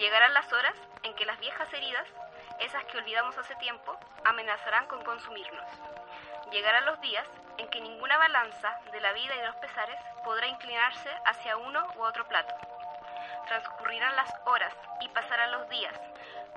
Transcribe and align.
Llegarán 0.00 0.32
las 0.32 0.50
horas 0.50 0.74
en 1.02 1.14
que 1.14 1.26
las 1.26 1.38
viejas 1.40 1.70
heridas, 1.74 2.06
esas 2.58 2.82
que 2.86 2.96
olvidamos 2.96 3.36
hace 3.36 3.54
tiempo, 3.56 3.98
amenazarán 4.24 4.86
con 4.86 5.04
consumirnos. 5.04 5.70
Llegarán 6.50 6.86
los 6.86 6.98
días 7.02 7.26
en 7.58 7.68
que 7.68 7.82
ninguna 7.82 8.16
balanza 8.16 8.80
de 8.92 9.00
la 9.02 9.12
vida 9.12 9.34
y 9.34 9.40
de 9.40 9.46
los 9.46 9.56
pesares 9.56 10.00
podrá 10.24 10.46
inclinarse 10.46 11.10
hacia 11.26 11.58
uno 11.58 11.86
u 11.96 12.02
otro 12.02 12.26
plato. 12.26 12.54
Transcurrirán 13.46 14.16
las 14.16 14.34
horas 14.46 14.74
y 15.02 15.08
pasarán 15.08 15.52
los 15.52 15.68
días, 15.68 15.94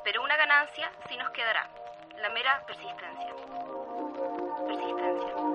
pero 0.06 0.24
una 0.24 0.38
ganancia 0.38 0.90
sí 1.10 1.18
nos 1.18 1.30
quedará, 1.32 1.68
la 2.16 2.30
mera 2.30 2.64
persistencia. 2.66 3.34
Persistencia. 4.68 5.53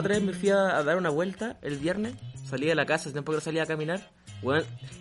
Otra 0.00 0.14
vez 0.14 0.22
me 0.22 0.32
fui 0.32 0.50
a, 0.50 0.82
dar 0.82 0.96
una 0.96 1.10
vuelta 1.10 1.58
el 1.62 1.78
viernes, 1.78 2.14
salí 2.48 2.66
de 2.66 2.74
la 2.74 2.86
casa, 2.86 3.04
hace 3.04 3.12
tiempo 3.12 3.32
que 3.32 3.36
no 3.36 3.42
salía 3.42 3.62
a 3.62 3.66
caminar. 3.66 4.10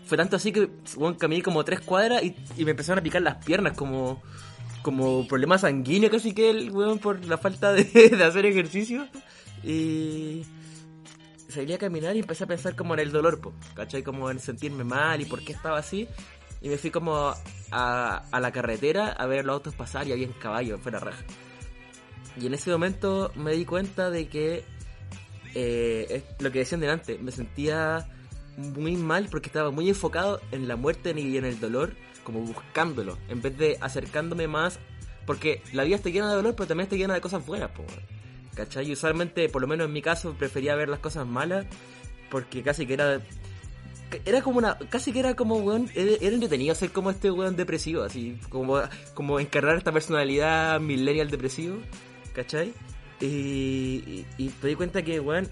Fue 0.05 0.17
tanto 0.17 0.35
así 0.35 0.51
que 0.51 0.69
caminé 1.17 1.41
como 1.41 1.63
tres 1.63 1.79
cuadras 1.79 2.21
y, 2.23 2.35
me 2.63 2.71
empezaron 2.71 2.99
a 2.99 3.03
picar 3.03 3.21
las 3.21 3.43
piernas 3.43 3.77
como, 3.77 4.21
como 4.81 5.27
problema 5.27 5.57
sanguíneo 5.57 6.09
casi 6.09 6.33
que 6.33 6.49
el 6.49 6.71
weón 6.71 6.99
por 6.99 7.23
la 7.25 7.37
falta 7.37 7.71
de, 7.71 7.83
de 8.17 8.23
hacer 8.23 8.45
ejercicio. 8.45 9.07
Y 9.63 10.45
salí 11.47 11.73
a 11.73 11.77
caminar 11.77 12.15
y 12.15 12.19
empecé 12.19 12.43
a 12.43 12.47
pensar 12.47 12.75
como 12.75 12.93
en 12.93 12.99
el 12.99 13.11
dolor, 13.11 13.39
po, 13.39 13.53
¿cachai? 13.75 14.03
Como 14.03 14.29
en 14.29 14.39
sentirme 14.39 14.83
mal 14.83 15.21
y 15.21 15.25
por 15.25 15.41
qué 15.41 15.53
estaba 15.53 15.79
así. 15.79 16.07
Y 16.61 16.67
me 16.67 16.77
fui 16.77 16.91
como 16.91 17.33
a, 17.71 18.23
a 18.31 18.39
la 18.39 18.51
carretera 18.51 19.07
a 19.13 19.25
ver 19.25 19.45
los 19.45 19.53
autos 19.53 19.75
pasar 19.75 20.07
y 20.07 20.11
había 20.11 20.27
un 20.27 20.33
caballo 20.33 20.77
fuera 20.77 20.99
raja. 20.99 21.23
Y 22.39 22.47
en 22.47 22.53
ese 22.53 22.71
momento 22.71 23.31
me 23.35 23.53
di 23.53 23.65
cuenta 23.65 24.09
de 24.09 24.27
que 24.27 24.63
eh, 25.55 26.23
lo 26.39 26.51
que 26.51 26.59
decían 26.59 26.81
delante, 26.81 27.17
me 27.17 27.31
sentía 27.31 28.07
muy 28.57 28.95
mal 28.95 29.27
porque 29.29 29.47
estaba 29.47 29.71
muy 29.71 29.89
enfocado 29.89 30.41
en 30.51 30.67
la 30.67 30.75
muerte 30.75 31.13
y 31.17 31.37
en 31.37 31.45
el 31.45 31.59
dolor, 31.59 31.93
como 32.23 32.41
buscándolo, 32.41 33.17
en 33.29 33.41
vez 33.41 33.57
de 33.57 33.77
acercándome 33.81 34.47
más, 34.47 34.79
porque 35.25 35.61
la 35.73 35.83
vida 35.83 35.95
está 35.95 36.09
llena 36.09 36.29
de 36.29 36.35
dolor, 36.35 36.55
pero 36.55 36.67
también 36.67 36.85
está 36.85 36.95
llena 36.95 37.13
de 37.13 37.21
cosas 37.21 37.45
buenas, 37.45 37.71
po. 37.71 37.85
¿cachai? 38.55 38.89
Y 38.89 38.93
usualmente, 38.93 39.47
por 39.49 39.61
lo 39.61 39.67
menos 39.67 39.87
en 39.87 39.93
mi 39.93 40.01
caso, 40.01 40.33
prefería 40.33 40.75
ver 40.75 40.89
las 40.89 40.99
cosas 40.99 41.25
malas, 41.25 41.65
porque 42.29 42.63
casi 42.63 42.85
que 42.85 42.93
era... 42.93 43.21
Era 44.25 44.41
como 44.41 44.57
una, 44.57 44.75
casi 44.89 45.13
que 45.13 45.19
era 45.19 45.35
como, 45.35 45.57
weón, 45.57 45.87
era 45.93 46.33
entretenido 46.33 46.73
ser 46.73 46.91
como 46.91 47.11
este 47.11 47.29
weón 47.29 47.55
depresivo, 47.55 48.01
así, 48.01 48.39
como, 48.49 48.81
como 49.13 49.39
encarnar 49.39 49.77
esta 49.77 49.91
personalidad 49.91 50.79
millennial 50.79 51.29
depresivo, 51.29 51.77
¿cachai? 52.33 52.73
Y, 53.21 53.25
y, 53.25 54.25
y 54.37 54.51
me 54.61 54.69
di 54.69 54.75
cuenta 54.75 55.03
que, 55.03 55.19
weón, 55.19 55.47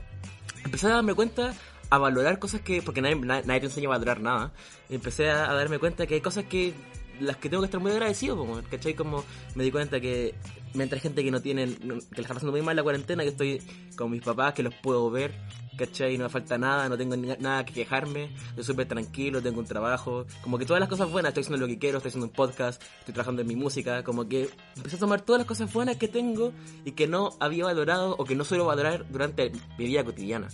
empecé 0.64 0.88
a 0.88 0.92
darme 0.92 1.14
cuenta 1.14 1.54
a 1.90 1.98
valorar 1.98 2.40
cosas 2.40 2.62
que, 2.62 2.82
porque 2.82 3.02
nadie, 3.02 3.16
nadie, 3.16 3.60
te 3.60 3.68
enseña 3.68 3.88
a 3.88 3.92
valorar 3.92 4.20
nada, 4.20 4.52
empecé 4.90 5.30
a, 5.30 5.54
darme 5.54 5.80
cuenta 5.80 6.06
que 6.06 6.16
hay 6.16 6.22
cosas 6.22 6.46
que, 6.46 6.74
las 7.20 7.38
que 7.38 7.50
tengo 7.50 7.62
que 7.62 7.68
estar 7.68 7.82
muy 7.82 7.92
agradecido, 7.92 8.38
como, 8.38 8.62
¿cachai? 8.70 8.94
Como 8.94 9.24
me 9.56 9.64
di 9.64 9.72
cuenta 9.72 10.00
que 10.00 10.36
mientras 10.74 11.00
hay 11.00 11.04
gente 11.04 11.24
que 11.24 11.32
no 11.32 11.42
tienen, 11.42 11.76
que 11.76 11.88
le 11.88 12.22
está 12.22 12.34
pasando 12.34 12.52
muy 12.52 12.62
mal 12.62 12.76
la 12.76 12.84
cuarentena, 12.84 13.24
que 13.24 13.30
estoy 13.30 13.62
con 13.96 14.12
mis 14.12 14.22
papás, 14.22 14.54
que 14.54 14.64
los 14.64 14.74
puedo 14.76 15.10
ver, 15.10 15.34
¿cachai? 15.78 16.18
No 16.18 16.26
me 16.26 16.30
falta 16.30 16.58
nada, 16.58 16.90
no 16.90 16.98
tengo 16.98 17.16
ni, 17.16 17.28
nada 17.28 17.64
que 17.66 17.74
quejarme, 17.74 18.36
estoy 18.50 18.64
súper 18.64 18.88
tranquilo, 18.88 19.42
tengo 19.42 19.60
un 19.60 19.66
trabajo, 19.66 20.26
como 20.42 20.58
que 20.58 20.66
todas 20.66 20.80
las 20.80 20.90
cosas 20.90 21.10
buenas, 21.10 21.30
estoy 21.30 21.42
haciendo 21.42 21.66
lo 21.66 21.68
que 21.68 21.80
quiero, 21.80 21.98
estoy 21.98 22.10
haciendo 22.10 22.28
un 22.28 22.34
podcast, 22.34 22.82
estoy 23.00 23.14
trabajando 23.14 23.42
en 23.44 23.48
mi 23.48 23.56
música, 23.56 24.04
como 24.04 24.28
que 24.28 24.50
empecé 24.76 24.96
a 24.98 25.00
tomar 25.00 25.22
todas 25.22 25.40
las 25.42 25.48
cosas 25.48 25.72
buenas 25.72 25.98
que 25.98 26.08
tengo 26.08 26.52
y 26.84 26.92
que 26.92 27.08
no 27.08 27.30
había 27.40 27.66
valorado 27.66 28.16
o 28.18 28.26
que 28.26 28.36
no 28.36 28.44
suelo 28.44 28.66
valorar 28.66 29.06
durante 29.10 29.52
mi 29.78 29.86
vida 29.86 30.04
cotidiana, 30.04 30.48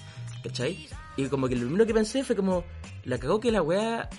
¿cachai? 0.44 0.88
Y 1.16 1.28
como 1.28 1.48
que 1.48 1.56
lo 1.56 1.62
primero 1.62 1.86
que 1.86 1.94
pensé 1.94 2.24
fue 2.24 2.36
como, 2.36 2.64
la 3.06 3.18
cagó 3.18 3.40
que 3.40 3.52
la 3.52 3.62
weá 3.62 4.10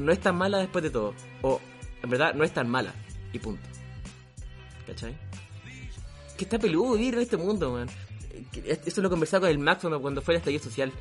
no 0.00 0.12
es 0.12 0.20
tan 0.20 0.36
mala 0.36 0.58
después 0.58 0.84
de 0.84 0.90
todo, 0.90 1.14
o 1.42 1.60
en 2.02 2.10
verdad 2.10 2.34
no 2.34 2.44
es 2.44 2.52
tan 2.52 2.68
mala, 2.68 2.94
y 3.32 3.38
punto. 3.38 3.68
¿Cachai? 4.86 5.16
Que 6.36 6.44
está 6.44 6.58
peludo 6.58 6.92
vivir 6.92 7.14
en 7.14 7.20
este 7.20 7.36
mundo, 7.36 7.72
man. 7.72 7.88
Eso 8.64 9.02
lo 9.02 9.10
conversaba 9.10 9.42
con 9.42 9.50
el 9.50 9.58
Max 9.58 9.86
cuando 10.00 10.22
fue 10.22 10.34
el 10.34 10.38
estallido 10.38 10.62
social. 10.62 10.92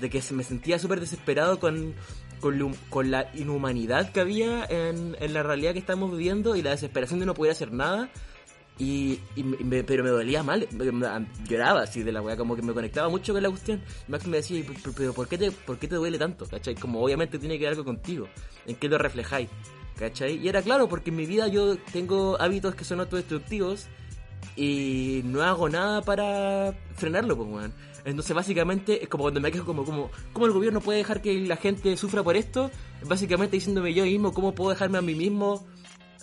De 0.00 0.08
que 0.08 0.22
me 0.32 0.42
sentía 0.42 0.78
súper 0.78 1.00
desesperado 1.00 1.60
con, 1.60 1.94
con, 2.40 2.74
con, 2.88 3.10
la 3.10 3.30
inhumanidad 3.34 4.10
que 4.10 4.20
había 4.20 4.64
en, 4.64 5.16
en, 5.20 5.34
la 5.34 5.42
realidad 5.42 5.74
que 5.74 5.80
estamos 5.80 6.10
viviendo 6.10 6.56
y 6.56 6.62
la 6.62 6.70
desesperación 6.70 7.20
de 7.20 7.26
no 7.26 7.34
poder 7.34 7.52
hacer 7.52 7.72
nada. 7.72 8.10
Y, 8.78 9.20
y 9.36 9.44
me, 9.44 9.84
pero 9.84 10.02
me 10.02 10.08
dolía 10.08 10.42
mal, 10.42 10.66
lloraba 11.46 11.82
así 11.82 12.02
de 12.02 12.10
la 12.10 12.22
weá, 12.22 12.36
como 12.36 12.56
que 12.56 12.62
me 12.62 12.72
conectaba 12.72 13.08
mucho 13.10 13.34
con 13.34 13.42
la 13.42 13.50
cuestión. 13.50 13.82
Max 14.08 14.26
me 14.26 14.38
decía, 14.38 14.64
pero 14.96 15.12
¿por, 15.12 15.28
qué 15.28 15.36
te, 15.36 15.50
¿por 15.50 15.78
qué 15.78 15.88
te 15.88 15.96
duele 15.96 16.18
tanto? 16.18 16.46
¿Cachai? 16.46 16.74
Como 16.74 17.02
obviamente 17.02 17.38
tiene 17.38 17.58
que 17.58 17.64
ver 17.64 17.72
algo 17.72 17.84
contigo, 17.84 18.28
en 18.66 18.76
qué 18.76 18.88
lo 18.88 18.96
reflejáis. 18.96 19.50
¿Cachai? 19.98 20.38
Y 20.38 20.48
era 20.48 20.62
claro, 20.62 20.88
porque 20.88 21.10
en 21.10 21.16
mi 21.16 21.26
vida 21.26 21.48
yo 21.48 21.76
tengo 21.92 22.40
hábitos 22.40 22.74
que 22.74 22.84
son 22.84 23.00
autodestructivos 23.00 23.88
y 24.56 25.22
no 25.24 25.42
hago 25.42 25.68
nada 25.68 26.02
para 26.02 26.74
frenarlo, 26.96 27.36
pues, 27.36 27.48
weón. 27.48 27.74
Entonces, 28.04 28.34
básicamente, 28.34 29.02
es 29.02 29.08
como 29.08 29.24
cuando 29.24 29.40
me 29.40 29.52
quejo, 29.52 29.64
como, 29.64 29.84
como, 29.84 30.10
¿cómo 30.32 30.46
el 30.46 30.52
gobierno 30.52 30.80
puede 30.80 30.98
dejar 30.98 31.22
que 31.22 31.40
la 31.40 31.56
gente 31.56 31.96
sufra 31.96 32.22
por 32.22 32.36
esto? 32.36 32.70
Básicamente 33.06 33.56
diciéndome 33.56 33.94
yo 33.94 34.04
mismo, 34.04 34.32
¿cómo 34.32 34.54
puedo 34.54 34.70
dejarme 34.70 34.98
a 34.98 35.02
mí 35.02 35.14
mismo 35.14 35.66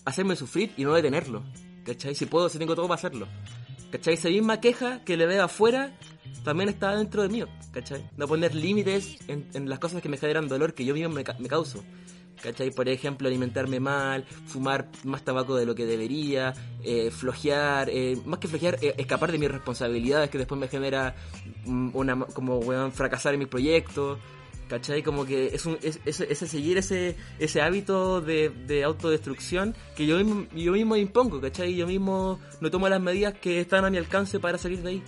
hacerme 0.05 0.35
sufrir 0.35 0.71
y 0.77 0.83
no 0.83 0.93
detenerlo? 0.93 1.43
¿Cachai? 1.85 2.15
Si 2.15 2.25
puedo, 2.25 2.49
si 2.49 2.59
tengo 2.59 2.75
todo 2.75 2.87
para 2.87 2.99
hacerlo. 2.99 3.27
¿Cachai? 3.91 4.15
Esa 4.15 4.29
misma 4.29 4.59
queja 4.59 5.03
que 5.05 5.15
le 5.17 5.25
veo 5.25 5.43
afuera 5.43 5.97
también 6.43 6.69
está 6.69 6.95
dentro 6.95 7.23
de 7.23 7.29
mí, 7.29 7.43
¿cachai? 7.71 8.09
No 8.17 8.27
poner 8.27 8.53
límites 8.55 9.17
en, 9.27 9.47
en, 9.53 9.69
las 9.69 9.79
cosas 9.79 10.01
que 10.01 10.09
me 10.09 10.17
generan 10.17 10.47
dolor 10.47 10.73
que 10.73 10.85
yo 10.85 10.93
mismo 10.93 11.09
me, 11.09 11.23
me 11.39 11.47
causo. 11.47 11.83
¿Cachai? 12.41 12.71
Por 12.71 12.87
ejemplo, 12.89 13.27
alimentarme 13.27 13.79
mal, 13.79 14.25
fumar 14.47 14.89
más 15.03 15.23
tabaco 15.23 15.55
de 15.55 15.65
lo 15.65 15.75
que 15.75 15.85
debería, 15.85 16.53
eh, 16.83 17.11
flojear, 17.11 17.89
eh, 17.89 18.17
más 18.25 18.39
que 18.39 18.47
flojear, 18.47 18.77
eh, 18.81 18.95
escapar 18.97 19.31
de 19.31 19.37
mis 19.37 19.51
responsabilidades 19.51 20.29
que 20.29 20.37
después 20.37 20.59
me 20.59 20.67
genera 20.67 21.15
una, 21.65 22.19
como, 22.25 22.59
weón, 22.59 22.91
fracasar 22.91 23.33
en 23.33 23.39
mis 23.39 23.47
proyectos, 23.47 24.19
¿cachai? 24.67 25.03
Como 25.03 25.25
que 25.25 25.47
es, 25.47 25.65
un, 25.65 25.77
seguir 25.81 26.77
ese, 26.77 27.15
ese 27.39 27.61
hábito 27.61 28.21
de, 28.21 28.49
de, 28.49 28.83
autodestrucción 28.83 29.75
que 29.95 30.05
yo 30.05 30.17
mismo, 30.17 30.47
yo 30.55 30.71
mismo 30.71 30.95
impongo, 30.95 31.41
¿cachai? 31.41 31.75
Yo 31.75 31.87
mismo 31.87 32.39
no 32.61 32.71
tomo 32.71 32.87
las 32.89 33.01
medidas 33.01 33.33
que 33.33 33.59
están 33.59 33.85
a 33.85 33.89
mi 33.89 33.97
alcance 33.97 34.39
para 34.39 34.57
salir 34.57 34.81
de 34.81 34.89
ahí. 34.89 35.03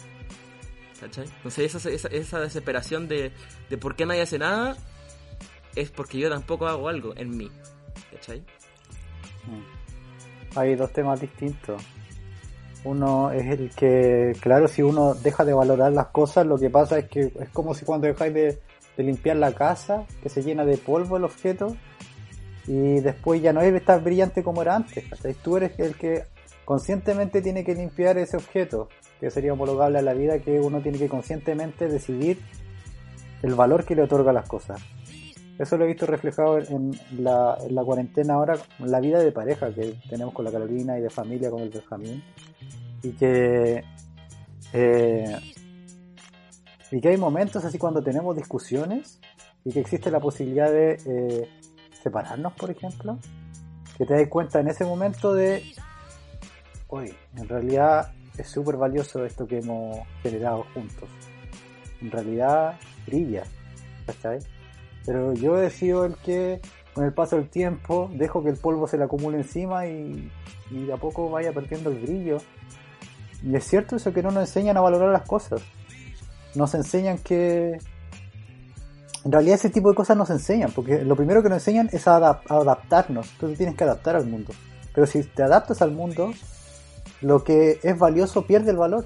¿Cachai? 1.00 1.26
Entonces 1.38 1.74
esa, 1.74 1.90
esa, 1.90 2.08
esa 2.10 2.40
desesperación 2.40 3.08
de, 3.08 3.32
de 3.72 3.78
por 3.78 3.96
qué 3.96 4.06
nadie 4.06 4.22
hace 4.22 4.38
nada 4.38 4.78
es 5.76 5.92
porque 5.92 6.18
yo 6.18 6.30
tampoco 6.30 6.68
hago 6.68 6.90
algo 6.90 7.14
en 7.16 7.36
mí. 7.38 7.52
¿Cachai? 8.12 8.44
Hay 10.56 10.76
dos 10.76 10.92
temas 10.92 11.20
distintos. 11.20 11.82
Uno 12.84 13.32
es 13.32 13.46
el 13.48 13.70
que, 13.72 14.36
claro, 14.40 14.68
si 14.68 14.82
uno 14.82 15.14
deja 15.14 15.46
de 15.46 15.54
valorar 15.54 15.92
las 15.92 16.08
cosas, 16.08 16.46
lo 16.46 16.58
que 16.58 16.70
pasa 16.70 16.98
es 16.98 17.08
que 17.08 17.32
es 17.40 17.50
como 17.54 17.74
si 17.74 17.86
cuando 17.86 18.08
dejáis 18.08 18.34
de, 18.34 18.60
de 18.98 19.04
limpiar 19.04 19.38
la 19.38 19.54
casa, 19.54 20.06
que 20.22 20.30
se 20.30 20.42
llena 20.42 20.66
de 20.66 20.78
polvo 20.78 21.18
el 21.18 21.24
objeto, 21.24 21.76
y 22.68 23.00
después 23.00 23.42
ya 23.42 23.54
no 23.54 23.62
es 23.62 23.86
tan 23.86 24.04
brillante 24.04 24.44
como 24.44 24.62
era 24.62 24.76
antes. 24.76 25.06
¿cachai? 25.10 25.36
Tú 25.36 25.58
eres 25.58 25.78
el 25.80 25.96
que 25.96 26.24
conscientemente 26.66 27.42
tiene 27.42 27.64
que 27.64 27.76
limpiar 27.76 28.18
ese 28.18 28.38
objeto, 28.38 28.90
que 29.20 29.30
sería 29.30 29.54
homologable 29.54 30.00
a 30.00 30.02
la 30.02 30.14
vida, 30.14 30.40
que 30.40 30.60
uno 30.60 30.82
tiene 30.82 30.98
que 30.98 31.08
conscientemente 31.08 31.88
decidir 31.88 32.40
el 33.44 33.56
valor 33.56 33.86
que 33.86 33.96
le 33.96 34.04
otorga 34.04 34.32
a 34.32 34.34
las 34.34 34.48
cosas. 34.48 34.82
Eso 35.62 35.78
lo 35.78 35.86
he 35.86 35.90
visto 35.90 36.08
reflejado 36.08 36.58
en 36.58 37.00
la, 37.20 37.56
en 37.62 37.76
la 37.76 37.84
cuarentena 37.84 38.34
ahora, 38.34 38.58
la 38.80 39.00
vida 39.00 39.20
de 39.20 39.32
pareja 39.32 39.72
que 39.72 39.96
tenemos 40.10 40.34
con 40.34 40.44
la 40.44 40.52
Carolina 40.52 40.98
y 40.98 41.02
de 41.02 41.12
familia 41.12 41.52
con 41.52 41.62
el 41.62 41.70
Benjamín. 41.70 42.24
Y 43.04 43.12
que, 43.12 43.84
eh, 44.74 45.40
y 46.90 47.00
que 47.00 47.10
hay 47.10 47.18
momentos 47.18 47.64
así 47.64 47.78
cuando 47.78 48.02
tenemos 48.02 48.36
discusiones 48.36 49.20
y 49.64 49.72
que 49.72 49.82
existe 49.82 50.10
la 50.10 50.20
posibilidad 50.20 50.72
de 50.72 50.98
eh, 51.06 51.48
separarnos, 52.02 52.54
por 52.54 52.72
ejemplo, 52.72 53.20
que 54.00 54.08
te 54.08 54.16
das 54.16 54.28
cuenta 54.30 54.62
en 54.62 54.68
ese 54.68 54.84
momento 54.84 55.32
de, 55.32 55.64
oye, 56.88 57.14
en 57.38 57.48
realidad 57.48 58.12
es 58.36 58.50
súper 58.50 58.78
valioso 58.78 59.24
esto 59.26 59.46
que 59.46 59.60
hemos 59.60 60.00
generado 60.24 60.66
juntos. 60.74 61.08
En 62.02 62.10
realidad 62.10 62.80
brilla, 63.06 63.44
¿cachai? 64.08 64.40
Pero 65.06 65.34
yo 65.34 65.62
he 65.62 65.70
sido 65.70 66.06
el 66.06 66.16
que 66.16 66.62
con 66.94 67.06
el 67.06 67.14
paso 67.14 67.38
del 67.38 67.50
tiempo 67.50 68.10
dejo 68.14 68.44
que 68.44 68.50
el 68.50 68.58
polvo 68.58 68.88
se 68.88 68.98
le 68.98 69.06
acumule 69.06 69.38
encima 69.38 69.88
y, 69.88 70.32
y 70.70 70.92
a 70.92 70.98
poco 70.98 71.30
vaya 71.30 71.52
perdiendo 71.54 71.90
el 71.90 72.00
brillo. 72.00 72.38
Y 73.44 73.56
es 73.56 73.66
cierto 73.66 73.96
eso 73.96 74.14
que 74.14 74.22
no 74.22 74.32
nos 74.32 74.42
enseñan 74.42 74.78
a 74.78 74.82
valorar 74.82 75.10
las 75.10 75.28
cosas. 75.28 75.62
Nos 76.56 76.74
enseñan 76.76 77.18
que... 77.18 77.80
En 79.24 79.32
realidad 79.32 79.56
ese 79.56 79.70
tipo 79.70 79.90
de 79.90 79.96
cosas 79.96 80.18
nos 80.18 80.32
enseñan, 80.32 80.72
porque 80.72 81.04
lo 81.04 81.16
primero 81.16 81.44
que 81.44 81.50
nos 81.50 81.60
enseñan 81.60 81.90
es 81.92 82.08
a 82.08 82.16
adaptarnos. 82.18 83.30
Tú 83.40 83.50
te 83.50 83.56
tienes 83.56 83.76
que 83.76 83.84
adaptar 83.84 84.16
al 84.16 84.26
mundo. 84.26 84.52
Pero 84.94 85.06
si 85.06 85.24
te 85.24 85.44
adaptas 85.44 85.82
al 85.82 85.92
mundo, 85.92 86.34
lo 87.22 87.44
que 87.44 87.80
es 87.84 87.98
valioso 87.98 88.46
pierde 88.46 88.72
el 88.72 88.78
valor. 88.78 89.06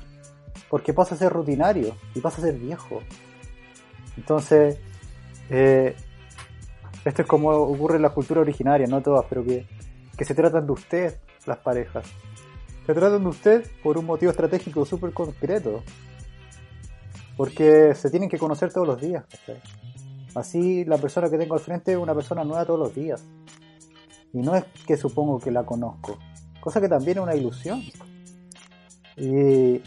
Porque 0.70 0.94
pasa 0.94 1.16
a 1.16 1.18
ser 1.18 1.32
rutinario 1.32 1.96
y 2.14 2.22
pasa 2.22 2.40
a 2.40 2.46
ser 2.46 2.56
viejo. 2.56 3.02
Entonces, 4.18 4.80
eh, 5.50 5.96
esto 7.04 7.22
es 7.22 7.28
como 7.28 7.50
ocurre 7.50 7.98
en 7.98 8.02
la 8.02 8.10
cultura 8.10 8.42
originaria, 8.42 8.88
no 8.88 9.02
todas, 9.02 9.26
pero 9.30 9.44
que, 9.44 9.66
que 10.18 10.26
se 10.26 10.34
tratan 10.34 10.66
de 10.66 10.72
usted, 10.72 11.20
las 11.46 11.58
parejas. 11.58 12.06
Se 12.86 12.94
tratan 12.94 13.24
de 13.24 13.30
usted 13.30 13.66
por 13.84 13.98
un 13.98 14.06
motivo 14.06 14.32
estratégico 14.32 14.86
súper 14.86 15.12
concreto. 15.14 15.84
Porque 17.36 17.94
se 17.96 18.10
tienen 18.10 18.30
que 18.30 18.38
conocer 18.38 18.72
todos 18.72 18.88
los 18.88 19.02
días. 19.02 19.26
¿cachai? 19.30 19.60
Así 20.36 20.86
la 20.86 20.98
persona 20.98 21.30
que 21.30 21.38
tengo 21.38 21.56
al 21.56 21.60
frente 21.60 21.94
es 21.94 21.98
una 21.98 22.14
persona 22.14 22.44
nueva 22.44 22.66
todos 22.66 22.80
los 22.80 22.96
días. 22.96 23.24
Y 24.34 24.40
no 24.40 24.56
es 24.56 24.66
que 24.86 24.98
supongo 24.98 25.40
que 25.40 25.52
la 25.52 25.66
conozco. 25.66 26.18
Cosa 26.60 26.80
que 26.80 26.90
también 26.90 27.18
es 27.18 27.24
una 27.24 27.36
ilusión. 27.36 27.82
Y, 29.18 29.82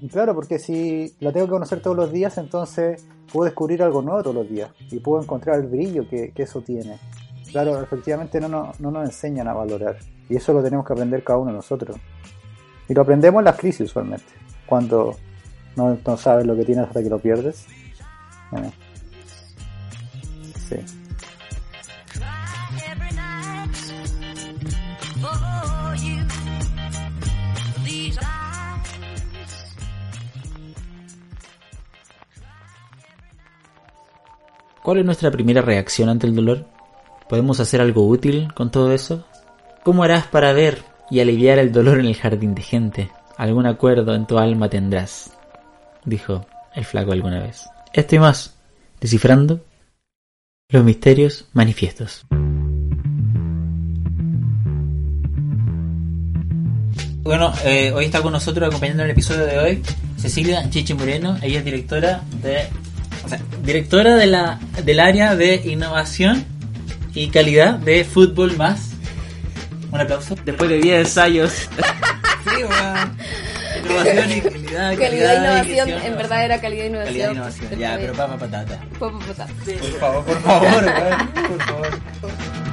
y 0.00 0.08
claro, 0.10 0.34
porque 0.34 0.58
si 0.58 1.14
la 1.20 1.32
tengo 1.32 1.46
que 1.46 1.52
conocer 1.52 1.80
todos 1.80 1.96
los 1.96 2.12
días, 2.12 2.38
entonces 2.38 3.06
puedo 3.32 3.44
descubrir 3.46 3.82
algo 3.82 4.02
nuevo 4.02 4.22
todos 4.22 4.36
los 4.36 4.48
días. 4.48 4.70
Y 4.90 4.98
puedo 5.00 5.22
encontrar 5.22 5.60
el 5.60 5.66
brillo 5.66 6.08
que, 6.08 6.32
que 6.32 6.42
eso 6.44 6.60
tiene. 6.62 6.98
Claro, 7.50 7.80
efectivamente 7.82 8.40
no, 8.40 8.48
nos- 8.48 8.80
no 8.80 8.90
nos 8.90 9.04
enseñan 9.04 9.48
a 9.48 9.52
valorar. 9.54 9.96
Y 10.28 10.36
eso 10.36 10.52
lo 10.52 10.62
tenemos 10.62 10.84
que 10.86 10.92
aprender 10.92 11.22
cada 11.22 11.38
uno 11.38 11.50
de 11.52 11.56
nosotros. 11.56 11.96
Y 12.88 12.94
lo 12.94 13.02
aprendemos 13.02 13.40
en 13.40 13.44
las 13.46 13.56
crisis 13.56 13.82
usualmente. 13.90 14.24
Cuando 14.66 15.16
no, 15.76 15.96
no 16.04 16.16
sabes 16.16 16.46
lo 16.46 16.56
que 16.56 16.64
tienes 16.64 16.86
hasta 16.86 17.02
que 17.02 17.08
lo 17.10 17.18
pierdes. 17.18 17.66
Sí. 20.68 20.76
¿Cuál 34.86 34.98
es 34.98 35.04
nuestra 35.04 35.32
primera 35.32 35.62
reacción 35.62 36.08
ante 36.08 36.28
el 36.28 36.36
dolor? 36.36 36.64
¿Podemos 37.28 37.58
hacer 37.58 37.80
algo 37.80 38.06
útil 38.06 38.54
con 38.54 38.70
todo 38.70 38.92
eso? 38.92 39.26
¿Cómo 39.82 40.04
harás 40.04 40.28
para 40.28 40.52
ver 40.52 40.78
y 41.10 41.18
aliviar 41.18 41.58
el 41.58 41.72
dolor 41.72 41.98
en 41.98 42.06
el 42.06 42.14
jardín 42.14 42.54
de 42.54 42.62
gente? 42.62 43.10
Algún 43.36 43.66
acuerdo 43.66 44.14
en 44.14 44.28
tu 44.28 44.38
alma 44.38 44.70
tendrás, 44.70 45.32
dijo 46.04 46.46
el 46.72 46.84
flaco 46.84 47.10
alguna 47.10 47.40
vez. 47.40 47.68
Esto 47.92 48.14
y 48.14 48.18
más, 48.20 48.54
descifrando 49.00 49.58
los 50.68 50.84
misterios 50.84 51.48
manifiestos. 51.52 52.24
Bueno, 57.24 57.52
eh, 57.64 57.90
hoy 57.90 58.04
está 58.04 58.22
con 58.22 58.30
nosotros 58.30 58.68
acompañando 58.68 59.02
el 59.02 59.10
episodio 59.10 59.46
de 59.46 59.58
hoy 59.58 59.82
Cecilia 60.16 60.70
Chichi 60.70 60.94
Moreno. 60.94 61.38
Ella 61.42 61.58
es 61.58 61.64
directora 61.64 62.22
de, 62.40 62.68
o 63.26 63.28
sea, 63.28 63.40
directora 63.64 64.14
de 64.14 64.26
la, 64.26 64.60
del 64.84 65.00
área 65.00 65.34
de 65.34 65.56
innovación 65.64 66.44
y 67.12 67.28
calidad 67.28 67.74
de 67.74 68.04
Fútbol 68.04 68.56
Más. 68.56 68.90
Un 69.90 70.00
aplauso. 70.00 70.36
Después 70.44 70.70
de 70.70 70.78
10 70.78 71.00
ensayos. 71.00 71.52
Sí, 72.48 72.62
weón. 72.62 73.16
Innovación 73.84 74.30
y 74.30 74.40
calidad. 74.40 74.96
Calidad 74.96 75.34
e 75.34 75.38
innovación, 75.38 75.88
en 76.04 76.16
verdad 76.16 76.44
era 76.44 76.60
calidad 76.60 76.84
e 76.84 76.88
innovación. 76.88 77.16
Calidad 77.16 77.28
e 77.28 77.32
innovación. 77.32 77.80
Ya, 77.80 77.96
pero 78.00 78.12
papa 78.14 78.36
patata. 78.38 78.80
Papa 79.00 79.18
patata. 79.18 79.52
Por 79.64 79.98
favor, 79.98 80.24
por 80.24 80.40
favor, 80.42 80.84
weón. 80.84 81.48
Por 81.48 81.62
favor. 81.62 82.65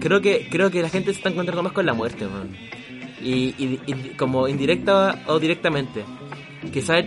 Creo 0.00 0.20
que, 0.20 0.48
creo 0.50 0.70
que 0.70 0.82
la 0.82 0.88
gente 0.88 1.12
se 1.12 1.18
está 1.18 1.28
encontrando 1.30 1.62
más 1.62 1.72
con 1.72 1.84
la 1.86 1.92
muerte, 1.94 2.26
weón. 2.26 2.50
Y, 3.20 3.54
y- 3.58 3.80
y 3.86 3.92
como 4.16 4.46
indirecta 4.48 5.22
o 5.26 5.38
directamente. 5.40 6.04
Quizás 6.72 7.04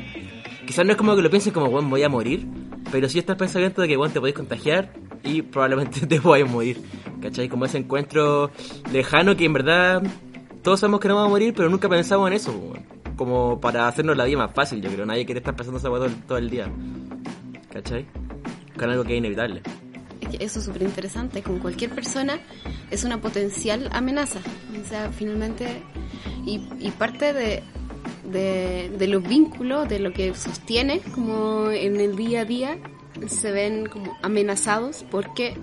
quizás 0.67 0.85
no 0.85 0.91
es 0.91 0.97
como 0.97 1.15
que 1.15 1.21
lo 1.21 1.29
pienses 1.29 1.53
como, 1.53 1.67
weón, 1.67 1.89
voy 1.89 2.03
a 2.03 2.09
morir. 2.09 2.45
Pero 2.91 3.07
sí 3.07 3.19
está 3.19 3.33
el 3.33 3.37
pensamiento 3.37 3.81
de 3.81 3.87
que, 3.87 3.95
weón, 3.97 4.11
te 4.11 4.19
podéis 4.19 4.35
contagiar 4.35 4.93
y 5.23 5.41
probablemente 5.41 6.05
te 6.05 6.19
vayas 6.19 6.49
a 6.49 6.51
morir. 6.51 6.81
¿Cachai? 7.21 7.47
Como 7.47 7.65
ese 7.65 7.77
encuentro 7.77 8.51
lejano 8.91 9.35
que 9.37 9.45
en 9.45 9.53
verdad 9.53 10.01
todos 10.63 10.79
sabemos 10.79 10.99
que 10.99 11.07
no 11.07 11.15
vamos 11.15 11.27
a 11.27 11.31
morir, 11.31 11.53
pero 11.55 11.69
nunca 11.69 11.87
pensamos 11.87 12.27
en 12.27 12.33
eso, 12.33 12.51
weón. 12.51 12.85
Como 13.15 13.61
para 13.61 13.87
hacernos 13.87 14.17
la 14.17 14.25
vida 14.25 14.37
más 14.39 14.53
fácil, 14.53 14.81
yo 14.81 14.89
creo. 14.89 15.05
Nadie 15.05 15.25
quiere 15.25 15.39
estar 15.39 15.55
pensando 15.55 15.77
esa 15.77 15.87
todo, 15.89 16.09
todo 16.27 16.37
el 16.39 16.49
día. 16.49 16.67
¿Cachai? 17.71 18.05
Con 18.77 18.89
algo 18.89 19.03
que 19.03 19.13
es 19.13 19.17
inevitable. 19.19 19.61
Eso 20.39 20.59
es 20.59 20.65
súper 20.65 20.83
interesante. 20.83 21.41
Con 21.43 21.59
cualquier 21.59 21.91
persona 21.91 22.39
es 22.91 23.03
una 23.03 23.19
potencial 23.19 23.89
amenaza. 23.91 24.39
O 24.79 24.87
sea, 24.87 25.11
finalmente. 25.11 25.81
Y, 26.45 26.61
y 26.79 26.91
parte 26.91 27.33
de, 27.33 27.63
de, 28.25 28.91
de 28.97 29.07
los 29.07 29.23
vínculos, 29.23 29.87
de 29.87 29.99
lo 29.99 30.11
que 30.13 30.33
sostiene, 30.33 30.99
como 31.13 31.71
en 31.71 31.99
el 31.99 32.15
día 32.15 32.41
a 32.41 32.45
día, 32.45 32.77
se 33.27 33.51
ven 33.51 33.85
como 33.85 34.17
amenazados 34.21 35.05
porque 35.09 35.55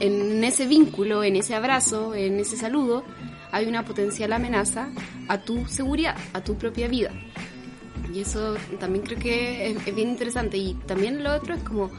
en 0.00 0.44
ese 0.44 0.66
vínculo, 0.66 1.22
en 1.24 1.36
ese 1.36 1.54
abrazo, 1.54 2.14
en 2.14 2.38
ese 2.40 2.56
saludo, 2.56 3.04
hay 3.52 3.66
una 3.66 3.84
potencial 3.84 4.32
amenaza 4.32 4.88
a 5.28 5.38
tu 5.38 5.66
seguridad, 5.66 6.16
a 6.32 6.42
tu 6.42 6.56
propia 6.56 6.88
vida. 6.88 7.10
Y 8.12 8.20
eso 8.20 8.56
también 8.78 9.04
creo 9.04 9.18
que 9.18 9.70
es, 9.70 9.86
es 9.86 9.94
bien 9.94 10.08
interesante. 10.08 10.56
Y 10.56 10.74
también 10.86 11.22
lo 11.22 11.34
otro 11.34 11.54
es 11.54 11.62
como, 11.62 11.90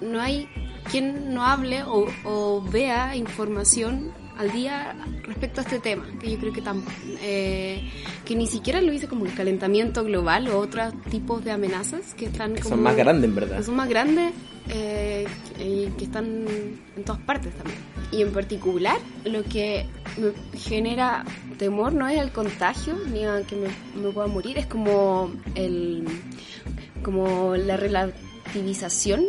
no 0.00 0.20
hay 0.20 0.48
quien 0.90 1.32
no 1.34 1.44
hable 1.44 1.82
o, 1.84 2.06
o 2.24 2.62
vea 2.62 3.16
información 3.16 4.12
al 4.38 4.52
día 4.52 4.94
respecto 5.22 5.60
a 5.60 5.64
este 5.64 5.78
tema, 5.78 6.04
que 6.20 6.30
yo 6.30 6.38
creo 6.38 6.52
que, 6.52 6.62
tam- 6.62 6.84
eh, 7.22 7.90
que 8.26 8.36
ni 8.36 8.46
siquiera 8.46 8.82
lo 8.82 8.92
dice 8.92 9.08
como 9.08 9.24
el 9.24 9.32
calentamiento 9.34 10.04
global 10.04 10.48
o 10.48 10.58
otros 10.58 10.92
tipos 11.10 11.42
de 11.42 11.52
amenazas 11.52 12.12
que 12.14 12.26
están 12.26 12.54
Que 12.54 12.60
como... 12.62 12.74
son 12.74 12.82
más 12.84 12.96
grandes, 12.96 13.30
en 13.30 13.34
verdad. 13.34 13.56
que 13.58 13.62
son 13.64 13.76
más 13.76 13.88
grandes 13.88 14.34
eh, 14.68 15.26
y 15.58 15.86
que 15.96 16.04
están 16.04 16.44
en 16.96 17.04
todas 17.04 17.20
partes 17.22 17.54
también. 17.54 17.78
Y 18.12 18.20
en 18.22 18.30
particular, 18.32 18.98
lo 19.24 19.42
que 19.42 19.86
me 20.18 20.58
genera 20.58 21.24
temor 21.58 21.94
no 21.94 22.06
es 22.06 22.20
el 22.20 22.30
contagio 22.30 22.94
ni 23.10 23.24
a 23.24 23.40
que 23.42 23.56
me, 23.56 23.68
me 24.02 24.12
pueda 24.12 24.26
morir, 24.28 24.58
es 24.58 24.66
como 24.66 25.32
el 25.54 26.04
como 27.02 27.56
la 27.56 27.76
relativización 27.78 29.24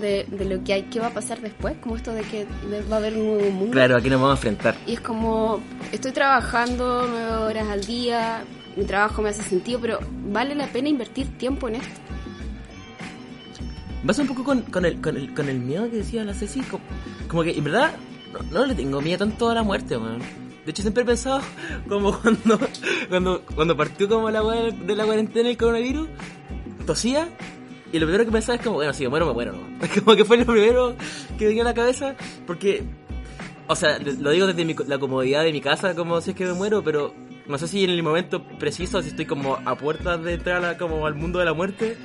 de, 0.00 0.26
de 0.28 0.44
lo 0.44 0.62
que 0.64 0.72
hay, 0.72 0.82
qué 0.84 1.00
va 1.00 1.08
a 1.08 1.14
pasar 1.14 1.40
después, 1.40 1.76
como 1.80 1.96
esto 1.96 2.12
de 2.12 2.22
que 2.22 2.46
va 2.90 2.96
a 2.96 2.98
haber 2.98 3.14
un 3.14 3.26
nuevo 3.26 3.50
mundo. 3.50 3.72
Claro, 3.72 3.96
aquí 3.96 4.08
nos 4.10 4.20
vamos 4.20 4.34
a 4.34 4.38
enfrentar. 4.38 4.76
Y 4.86 4.94
es 4.94 5.00
como, 5.00 5.60
estoy 5.92 6.12
trabajando 6.12 7.06
nueve 7.08 7.32
horas 7.32 7.68
al 7.68 7.84
día, 7.84 8.44
mi 8.76 8.84
trabajo 8.84 9.22
me 9.22 9.30
hace 9.30 9.42
sentido, 9.42 9.80
pero 9.80 9.98
vale 10.30 10.54
la 10.54 10.66
pena 10.68 10.88
invertir 10.88 11.26
tiempo 11.38 11.68
en 11.68 11.76
esto. 11.76 12.00
Vas 14.02 14.18
un 14.18 14.28
poco 14.28 14.44
con, 14.44 14.62
con, 14.62 14.84
el, 14.84 15.00
con, 15.00 15.16
el, 15.16 15.34
con 15.34 15.48
el 15.48 15.58
miedo 15.58 15.90
que 15.90 15.98
decía 15.98 16.24
la 16.24 16.32
Ceci. 16.32 16.62
Como, 16.62 16.82
como 17.28 17.42
que 17.42 17.50
en 17.50 17.64
verdad 17.64 17.92
no, 18.32 18.60
no 18.60 18.66
le 18.66 18.74
tengo 18.74 19.00
miedo 19.00 19.18
tanto 19.18 19.50
a 19.50 19.54
la 19.54 19.62
muerte, 19.62 19.96
weón. 19.96 20.20
De 20.64 20.70
hecho, 20.70 20.82
siempre 20.82 21.02
he 21.02 21.06
pensado 21.06 21.40
como 21.88 22.18
cuando, 22.18 22.58
cuando, 23.08 23.42
cuando 23.54 23.76
partió 23.76 24.08
como 24.08 24.30
la 24.30 24.42
de 24.42 24.96
la 24.96 25.04
cuarentena 25.04 25.48
el 25.48 25.56
coronavirus, 25.56 26.08
tosía. 26.86 27.28
Y 27.92 27.98
lo 27.98 28.06
primero 28.06 28.24
que 28.24 28.30
pensaba 28.32 28.56
es 28.56 28.62
como, 28.62 28.76
bueno, 28.76 28.92
si 28.92 29.02
me 29.02 29.08
muero, 29.08 29.26
me 29.26 29.32
muero, 29.32 29.52
¿no? 29.52 29.88
Como 30.04 30.16
que 30.16 30.24
fue 30.24 30.36
lo 30.36 30.46
primero 30.46 30.94
que 31.38 31.44
me 31.44 31.48
venía 31.48 31.62
a 31.62 31.66
la 31.66 31.74
cabeza. 31.74 32.14
Porque, 32.46 32.84
o 33.66 33.74
sea, 33.74 33.98
lo 33.98 34.30
digo 34.30 34.46
desde 34.46 34.64
mi- 34.64 34.76
la 34.86 34.98
comodidad 34.98 35.42
de 35.42 35.52
mi 35.52 35.60
casa, 35.60 35.94
como 35.96 36.20
si 36.20 36.30
es 36.30 36.36
que 36.36 36.44
me 36.44 36.52
muero, 36.52 36.82
pero 36.84 37.12
no 37.48 37.58
sé 37.58 37.66
si 37.66 37.82
en 37.82 37.90
el 37.90 38.02
momento 38.04 38.44
preciso, 38.60 39.02
si 39.02 39.08
estoy 39.08 39.26
como 39.26 39.58
a 39.64 39.74
puertas 39.76 40.22
de 40.22 40.34
entrar 40.34 40.76
como 40.78 41.04
al 41.06 41.16
mundo 41.16 41.40
de 41.40 41.44
la 41.46 41.52
muerte, 41.52 41.96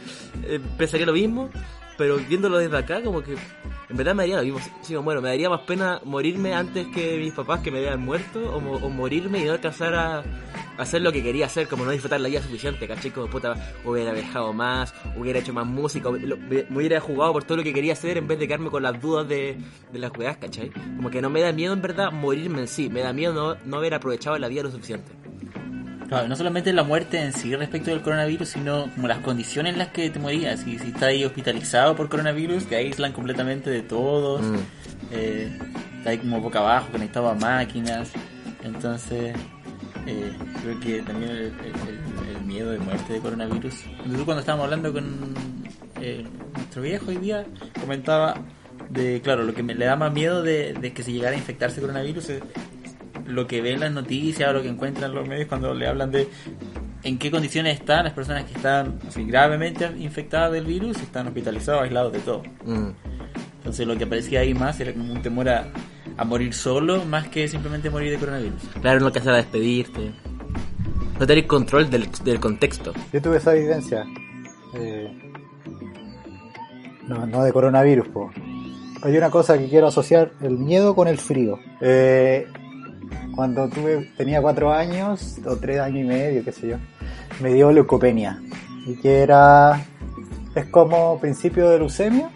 eh, 0.44 0.60
pensaría 0.78 1.06
lo 1.06 1.14
mismo. 1.14 1.50
Pero 1.98 2.18
viéndolo 2.18 2.58
desde 2.58 2.78
acá, 2.78 3.02
como 3.02 3.22
que 3.22 3.34
en 3.34 3.98
verdad 3.98 4.16
me 4.16 4.24
daría 4.24 4.38
lo 4.38 4.44
mismo. 4.44 4.60
Bueno, 5.04 5.22
me 5.22 5.30
daría 5.30 5.50
más 5.50 5.62
pena 5.62 6.02
morirme 6.04 6.54
antes 6.54 6.88
que 6.88 7.18
mis 7.18 7.34
papás 7.34 7.60
que 7.62 7.72
me 7.72 7.82
vean 7.82 8.02
muerto, 8.02 8.54
o, 8.56 8.60
mo- 8.60 8.74
o 8.78 8.90
morirme 8.90 9.40
y 9.40 9.46
no 9.46 9.54
alcanzar 9.54 9.94
a, 9.96 10.24
hacer 10.78 11.02
lo 11.02 11.12
que 11.14 11.24
quería 11.24 11.46
hacer, 11.46 11.68
como 11.68 11.86
no 11.86 11.92
disfrutar 11.92 12.20
la 12.20 12.28
vida 12.28 12.42
suficiente, 12.42 12.88
¿cachai? 12.88 13.12
Como 13.12 13.28
puta, 13.28 13.56
hubiera 13.86 14.12
viajado 14.12 14.52
más, 14.52 14.94
hubiera 15.16 15.40
hecho 15.40 15.54
más 15.54 15.66
música, 15.66 16.10
me 16.12 16.66
hubiera 16.70 17.00
jugado 17.00 17.32
por 17.32 17.44
todo 17.46 17.58
lo 17.60 17.64
que 17.64 17.74
quería 17.74 17.94
hacer 17.94 18.18
en 18.18 18.28
vez 18.28 18.40
de 18.40 18.48
quedarme 18.48 18.70
con 18.70 18.84
las 18.84 19.00
dudas 19.02 19.28
de, 19.28 19.58
las 19.94 20.12
weas, 20.18 20.36
¿cachai? 20.38 20.72
Como 20.98 21.10
que 21.10 21.22
no 21.22 21.30
me 21.30 21.40
da 21.42 21.52
miedo 21.54 21.72
en 21.74 21.82
verdad 21.82 22.12
morirme 22.12 22.60
en 22.62 22.68
sí, 22.68 22.90
me 22.90 23.02
da 23.02 23.14
miedo 23.14 23.34
no, 23.34 23.58
no 23.64 23.78
haber 23.78 23.94
aprovechado 23.94 24.38
la 24.38 24.48
vida 24.50 24.64
lo 24.64 24.72
suficiente. 24.72 25.12
Claro, 26.08 26.28
no 26.28 26.36
solamente 26.36 26.72
la 26.74 26.84
muerte 26.84 27.20
en 27.20 27.34
sí 27.34 27.56
respecto 27.56 27.90
del 27.90 28.02
coronavirus, 28.02 28.50
sino 28.50 28.90
como 28.94 29.08
las 29.08 29.20
condiciones 29.20 29.74
en 29.74 29.80
las 29.80 29.88
que 29.90 30.10
te 30.10 30.20
morías. 30.20 30.60
Si, 30.60 30.78
si 30.78 30.88
estás 30.88 31.04
ahí 31.04 31.26
hospitalizado 31.26 31.96
por 31.96 32.10
coronavirus, 32.10 32.66
te 32.68 32.76
aíslan 32.76 33.12
completamente 33.12 33.70
de 33.70 33.82
todos. 33.82 34.42
Mm. 34.42 34.56
Eh, 35.12 35.52
estás 35.98 36.08
ahí 36.08 36.18
como 36.20 36.42
boca 36.42 36.60
abajo, 36.60 36.90
conectado 36.92 37.30
a 37.30 37.34
máquinas. 37.34 38.12
Entonces, 38.64 39.36
eh, 40.06 40.32
creo 40.62 40.80
que 40.80 41.02
también 41.02 41.32
el, 41.32 41.38
el- 41.38 41.50
el- 41.50 42.36
el 42.38 42.42
miedo 42.46 42.72
de 42.72 42.80
muerte 42.80 43.14
de 43.14 43.20
coronavirus. 43.20 43.74
Nosotros 44.00 44.24
cuando 44.26 44.40
estábamos 44.42 44.66
hablando 44.66 44.94
con 44.94 45.34
eh, 46.02 46.24
nuestro 46.56 46.82
viejo 46.84 47.06
hoy 47.10 47.18
día, 47.18 47.46
comentaba 47.82 48.36
de, 48.90 49.22
claro, 49.22 49.44
lo 49.44 49.54
que 49.56 49.64
me, 49.64 49.74
le 49.74 49.86
da 49.86 49.96
más 49.96 50.14
miedo 50.14 50.44
de, 50.44 50.74
de 50.74 50.94
que 50.94 51.02
se 51.02 51.12
llegara 51.12 51.34
a 51.36 51.40
infectarse 51.40 51.82
coronavirus 51.82 52.30
es 52.30 52.44
lo 53.26 53.48
que 53.48 53.62
ven 53.62 53.80
las 53.80 53.92
noticias 53.92 54.50
o 54.50 54.54
lo 54.54 54.62
que 54.62 54.70
encuentran 54.70 55.14
los 55.14 55.28
medios 55.28 55.48
cuando 55.48 55.74
le 55.74 55.88
hablan 55.88 56.12
de 56.12 56.28
en 57.04 57.18
qué 57.20 57.30
condiciones 57.30 57.80
están 57.80 58.04
las 58.06 58.14
personas 58.14 58.46
que 58.46 58.54
están 58.54 59.00
así, 59.08 59.24
gravemente 59.26 59.90
infectadas 59.98 60.52
del 60.52 60.66
virus 60.66 60.98
y 61.00 61.04
están 61.04 61.28
hospitalizados, 61.28 61.84
aislados 61.84 62.14
de 62.14 62.20
todo. 62.20 62.44
Mm. 62.66 62.90
Entonces 63.58 63.88
lo 63.88 63.98
que 63.98 64.06
parecía 64.08 64.42
ahí 64.42 64.54
más 64.54 64.80
era 64.80 64.94
como 64.94 65.12
un 65.12 65.22
temor 65.22 65.50
a, 65.50 65.68
a 66.18 66.24
morir 66.24 66.54
solo 66.54 67.04
más 67.06 67.28
que 67.28 67.48
simplemente 67.48 67.90
morir 67.90 68.12
de 68.12 68.18
coronavirus. 68.18 68.62
Claro, 68.82 69.00
no 69.00 69.08
alcanzar 69.08 69.34
a 69.34 69.38
despedirte. 69.38 70.12
No 71.20 71.26
tener 71.26 71.48
control 71.48 71.90
del, 71.90 72.10
del 72.24 72.40
contexto. 72.40 72.94
Yo 73.14 73.22
tuve 73.22 73.38
esa 73.38 73.56
evidencia. 73.56 74.06
eh, 74.74 75.12
no, 77.08 77.26
no 77.26 77.44
de 77.44 77.54
coronavirus, 77.54 78.08
po. 78.10 78.32
Hay 79.04 79.16
una 79.16 79.30
cosa 79.30 79.58
que 79.58 79.68
quiero 79.70 79.88
asociar 79.88 80.32
el 80.42 80.58
miedo 80.58 80.96
con 80.96 81.08
el 81.08 81.18
frío. 81.20 81.60
Eh, 81.80 82.48
cuando 83.36 83.68
tuve, 83.68 84.12
tenía 84.18 84.42
cuatro 84.42 84.72
años, 84.72 85.38
o 85.46 85.56
tres 85.58 85.80
años 85.80 86.00
y 86.00 86.08
medio, 86.08 86.44
qué 86.44 86.52
sé 86.52 86.70
yo, 86.70 86.78
me 87.42 87.54
dio 87.54 87.72
leucopenia. 87.72 88.42
Y 88.86 88.96
que 88.96 89.22
era, 89.22 89.86
es 90.56 90.66
como 90.68 91.20
principio 91.20 91.70
de 91.70 91.80
leucemia, 91.80 92.30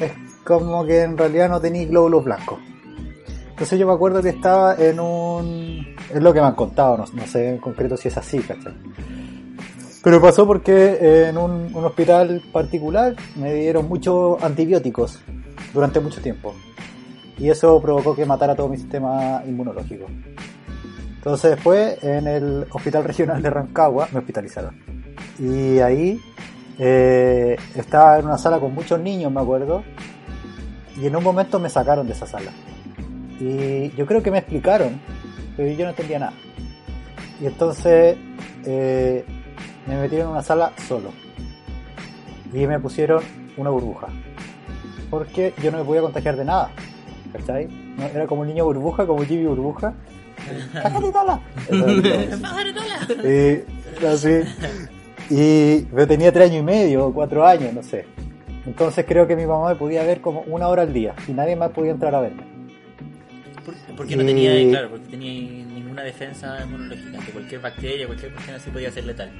es 0.00 0.12
como 0.44 0.84
que 0.84 1.02
en 1.02 1.16
realidad 1.16 1.48
no 1.48 1.60
tenía 1.60 1.86
glóbulos 1.86 2.24
blancos. 2.24 2.58
Entonces 3.50 3.78
yo 3.78 3.86
me 3.86 3.92
acuerdo 3.92 4.22
que 4.22 4.30
estaba 4.30 4.74
en 4.74 4.98
un... 4.98 5.86
Es 6.12 6.20
lo 6.20 6.32
que 6.32 6.40
me 6.40 6.46
han 6.46 6.54
contado, 6.54 6.96
no, 6.96 7.26
sé 7.26 7.50
en 7.50 7.58
concreto 7.58 7.96
si 7.96 8.08
es 8.08 8.16
así, 8.16 8.38
¿cachai? 8.40 8.74
Pero 10.02 10.20
pasó 10.20 10.46
porque 10.46 11.28
en 11.28 11.38
un 11.38 11.72
hospital 11.76 12.42
particular 12.52 13.14
me 13.36 13.54
dieron 13.54 13.88
muchos 13.88 14.42
antibióticos 14.42 15.20
durante 15.72 16.00
mucho 16.00 16.20
tiempo. 16.20 16.54
Y 17.38 17.50
eso 17.50 17.80
provocó 17.80 18.14
que 18.14 18.26
matara 18.26 18.54
todo 18.54 18.68
mi 18.68 18.76
sistema 18.76 19.42
inmunológico. 19.46 20.06
Entonces 21.14 21.52
después 21.52 22.02
en 22.02 22.26
el 22.26 22.66
hospital 22.70 23.04
regional 23.04 23.40
de 23.40 23.50
Rancagua 23.50 24.08
me 24.12 24.18
hospitalizaron. 24.18 24.76
Y 25.38 25.78
ahí 25.78 26.20
eh, 26.78 27.56
estaba 27.76 28.18
en 28.18 28.26
una 28.26 28.38
sala 28.38 28.58
con 28.58 28.74
muchos 28.74 28.98
niños, 28.98 29.30
me 29.30 29.40
acuerdo. 29.40 29.84
Y 31.00 31.06
en 31.06 31.16
un 31.16 31.22
momento 31.22 31.58
me 31.58 31.68
sacaron 31.68 32.06
de 32.06 32.12
esa 32.12 32.26
sala. 32.26 32.50
Y 33.40 33.90
yo 33.92 34.06
creo 34.06 34.22
que 34.22 34.30
me 34.30 34.38
explicaron, 34.38 35.00
pero 35.56 35.72
yo 35.72 35.84
no 35.84 35.90
entendía 35.90 36.18
nada. 36.18 36.32
Y 37.40 37.46
entonces 37.46 38.16
eh, 38.64 39.24
me 39.86 40.00
metieron 40.00 40.28
en 40.28 40.32
una 40.32 40.42
sala 40.42 40.72
solo. 40.88 41.10
Y 42.52 42.66
me 42.66 42.78
pusieron 42.78 43.22
una 43.56 43.70
burbuja. 43.70 44.08
Porque 45.10 45.54
yo 45.62 45.70
no 45.70 45.78
me 45.78 45.84
podía 45.84 46.02
contagiar 46.02 46.36
de 46.36 46.44
nada. 46.44 46.70
¿Cachai? 47.32 47.66
No, 47.96 48.04
Era 48.06 48.26
como 48.26 48.42
un 48.42 48.48
niño 48.48 48.64
burbuja, 48.64 49.06
como 49.06 49.24
Jimmy 49.24 49.46
burbuja. 49.46 49.94
Lo 51.70 51.86
que 53.22 53.64
Y 54.00 54.06
así. 54.06 54.28
Y 55.30 55.86
yo 55.96 56.06
tenía 56.06 56.30
tres 56.32 56.50
años 56.50 56.60
y 56.60 56.64
medio, 56.64 57.06
o 57.06 57.14
cuatro 57.14 57.46
años, 57.46 57.72
no 57.72 57.82
sé. 57.82 58.04
Entonces 58.66 59.04
creo 59.08 59.26
que 59.26 59.34
mi 59.34 59.46
mamá 59.46 59.70
me 59.70 59.76
podía 59.76 60.02
ver 60.02 60.20
como 60.20 60.40
una 60.42 60.68
hora 60.68 60.82
al 60.82 60.92
día. 60.92 61.14
Y 61.26 61.32
nadie 61.32 61.56
más 61.56 61.70
podía 61.70 61.92
entrar 61.92 62.14
a 62.14 62.20
verme. 62.20 62.42
¿Por- 63.64 63.74
Porque 63.96 64.14
no 64.16 64.24
Y- 64.24 64.26
tenía, 64.26 64.70
claro, 64.70 64.90
porque 64.90 65.06
tenía 65.06 65.32
ninguna 65.64 66.02
defensa 66.02 66.58
inmunológica, 66.64 67.18
que 67.24 67.32
cualquier 67.32 67.60
bacteria, 67.62 68.06
cualquier 68.06 68.32
cuestión 68.32 68.56
así 68.56 68.70
podía 68.70 68.90
ser 68.90 69.04
letal. 69.06 69.30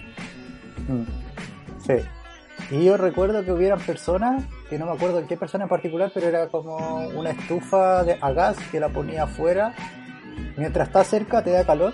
Mm. 0.89 1.03
Sí. 1.87 1.95
Y 2.75 2.85
yo 2.85 2.97
recuerdo 2.97 3.45
que 3.45 3.53
hubieran 3.53 3.81
personas, 3.81 4.45
que 4.73 4.79
no 4.79 4.87
me 4.87 4.93
acuerdo 4.93 5.19
en 5.19 5.27
qué 5.27 5.37
persona 5.37 5.65
en 5.65 5.69
particular, 5.69 6.11
pero 6.15 6.29
era 6.29 6.49
como 6.49 7.07
una 7.09 7.29
estufa 7.29 8.05
de, 8.05 8.17
a 8.19 8.33
gas 8.33 8.57
que 8.71 8.81
la 8.81 8.89
ponía 8.89 9.25
afuera. 9.25 9.75
Mientras 10.57 10.89
está 10.89 11.05
cerca 11.05 11.45
te 11.45 11.51
da 11.51 11.67
calor, 11.67 11.93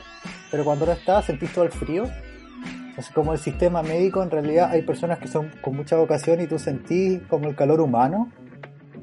pero 0.48 0.62
cuando 0.62 0.86
no 0.86 0.92
está 0.92 1.20
sentís 1.22 1.52
todo 1.52 1.64
el 1.64 1.72
frío. 1.72 2.04
Entonces 2.90 3.12
como 3.12 3.32
el 3.32 3.40
sistema 3.40 3.82
médico, 3.82 4.22
en 4.22 4.30
realidad 4.30 4.70
hay 4.70 4.82
personas 4.82 5.18
que 5.18 5.26
son 5.26 5.50
con 5.60 5.74
mucha 5.74 5.96
vocación 5.96 6.40
y 6.40 6.46
tú 6.46 6.56
sentís 6.60 7.20
como 7.28 7.48
el 7.48 7.56
calor 7.56 7.80
humano, 7.80 8.30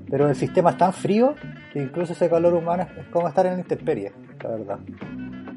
pero 0.09 0.29
el 0.29 0.37
sistema 0.37 0.69
es 0.69 0.77
tan 0.77 0.93
frío 0.93 1.35
que 1.73 1.79
incluso 1.79 2.13
ese 2.13 2.29
calor 2.29 2.53
humano 2.53 2.83
es, 2.83 3.07
como 3.07 3.27
estar 3.27 3.45
en 3.45 3.55
la 3.55 3.59
intemperie, 3.59 4.13
la 4.41 4.49
verdad. 4.51 4.79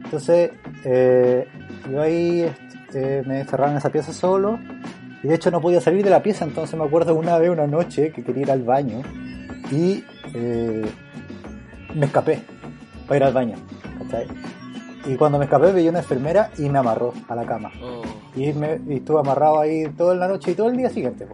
Entonces, 0.04 0.50
eh, 0.84 1.46
yo 1.88 2.02
ahí 2.02 2.40
este, 2.40 3.22
me 3.22 3.42
encerraron 3.42 3.74
en 3.74 3.78
esa 3.78 3.90
pieza 3.90 4.12
solo. 4.12 4.58
Y 5.22 5.28
de 5.28 5.34
hecho 5.34 5.50
no 5.50 5.60
podía 5.60 5.80
salir 5.80 6.04
de 6.04 6.10
la 6.10 6.22
pieza, 6.22 6.44
entonces 6.44 6.78
me 6.78 6.84
acuerdo 6.84 7.14
una 7.14 7.38
vez, 7.38 7.50
una 7.50 7.66
noche, 7.66 8.12
que 8.12 8.22
quería 8.22 8.42
ir 8.42 8.50
al 8.50 8.62
baño. 8.62 9.02
Y 9.70 10.04
eh, 10.34 10.86
me 11.94 12.06
escapé 12.06 12.42
para 13.06 13.16
ir 13.16 13.24
al 13.24 13.32
baño. 13.32 13.56
¿cachai? 13.98 14.26
Y 15.06 15.16
cuando 15.16 15.38
me 15.38 15.46
escapé 15.46 15.72
veía 15.72 15.90
una 15.90 16.00
enfermera 16.00 16.50
y 16.58 16.68
me 16.68 16.78
amarró 16.78 17.12
a 17.28 17.34
la 17.34 17.44
cama. 17.46 17.72
Oh. 17.82 18.02
Y, 18.36 18.52
me, 18.52 18.80
y 18.86 18.96
estuve 18.96 19.20
amarrado 19.20 19.60
ahí 19.60 19.88
toda 19.96 20.14
la 20.14 20.28
noche 20.28 20.52
y 20.52 20.54
todo 20.54 20.68
el 20.68 20.76
día 20.76 20.90
siguiente. 20.90 21.26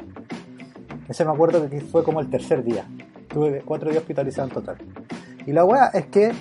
Ese 1.09 1.25
me 1.25 1.33
acuerdo 1.33 1.69
que 1.69 1.81
fue 1.81 2.03
como 2.05 2.21
el 2.21 2.31
tercer 2.31 2.65
día. 2.65 2.87
Tuve 3.29 3.63
cuatro 3.65 3.91
días 3.91 4.03
hospitalizado 4.03 4.49
en 4.49 4.55
total. 4.55 4.77
Y 5.47 5.53
la 5.53 5.65
weá 5.65 5.87
es 5.89 6.07
que 6.07 6.33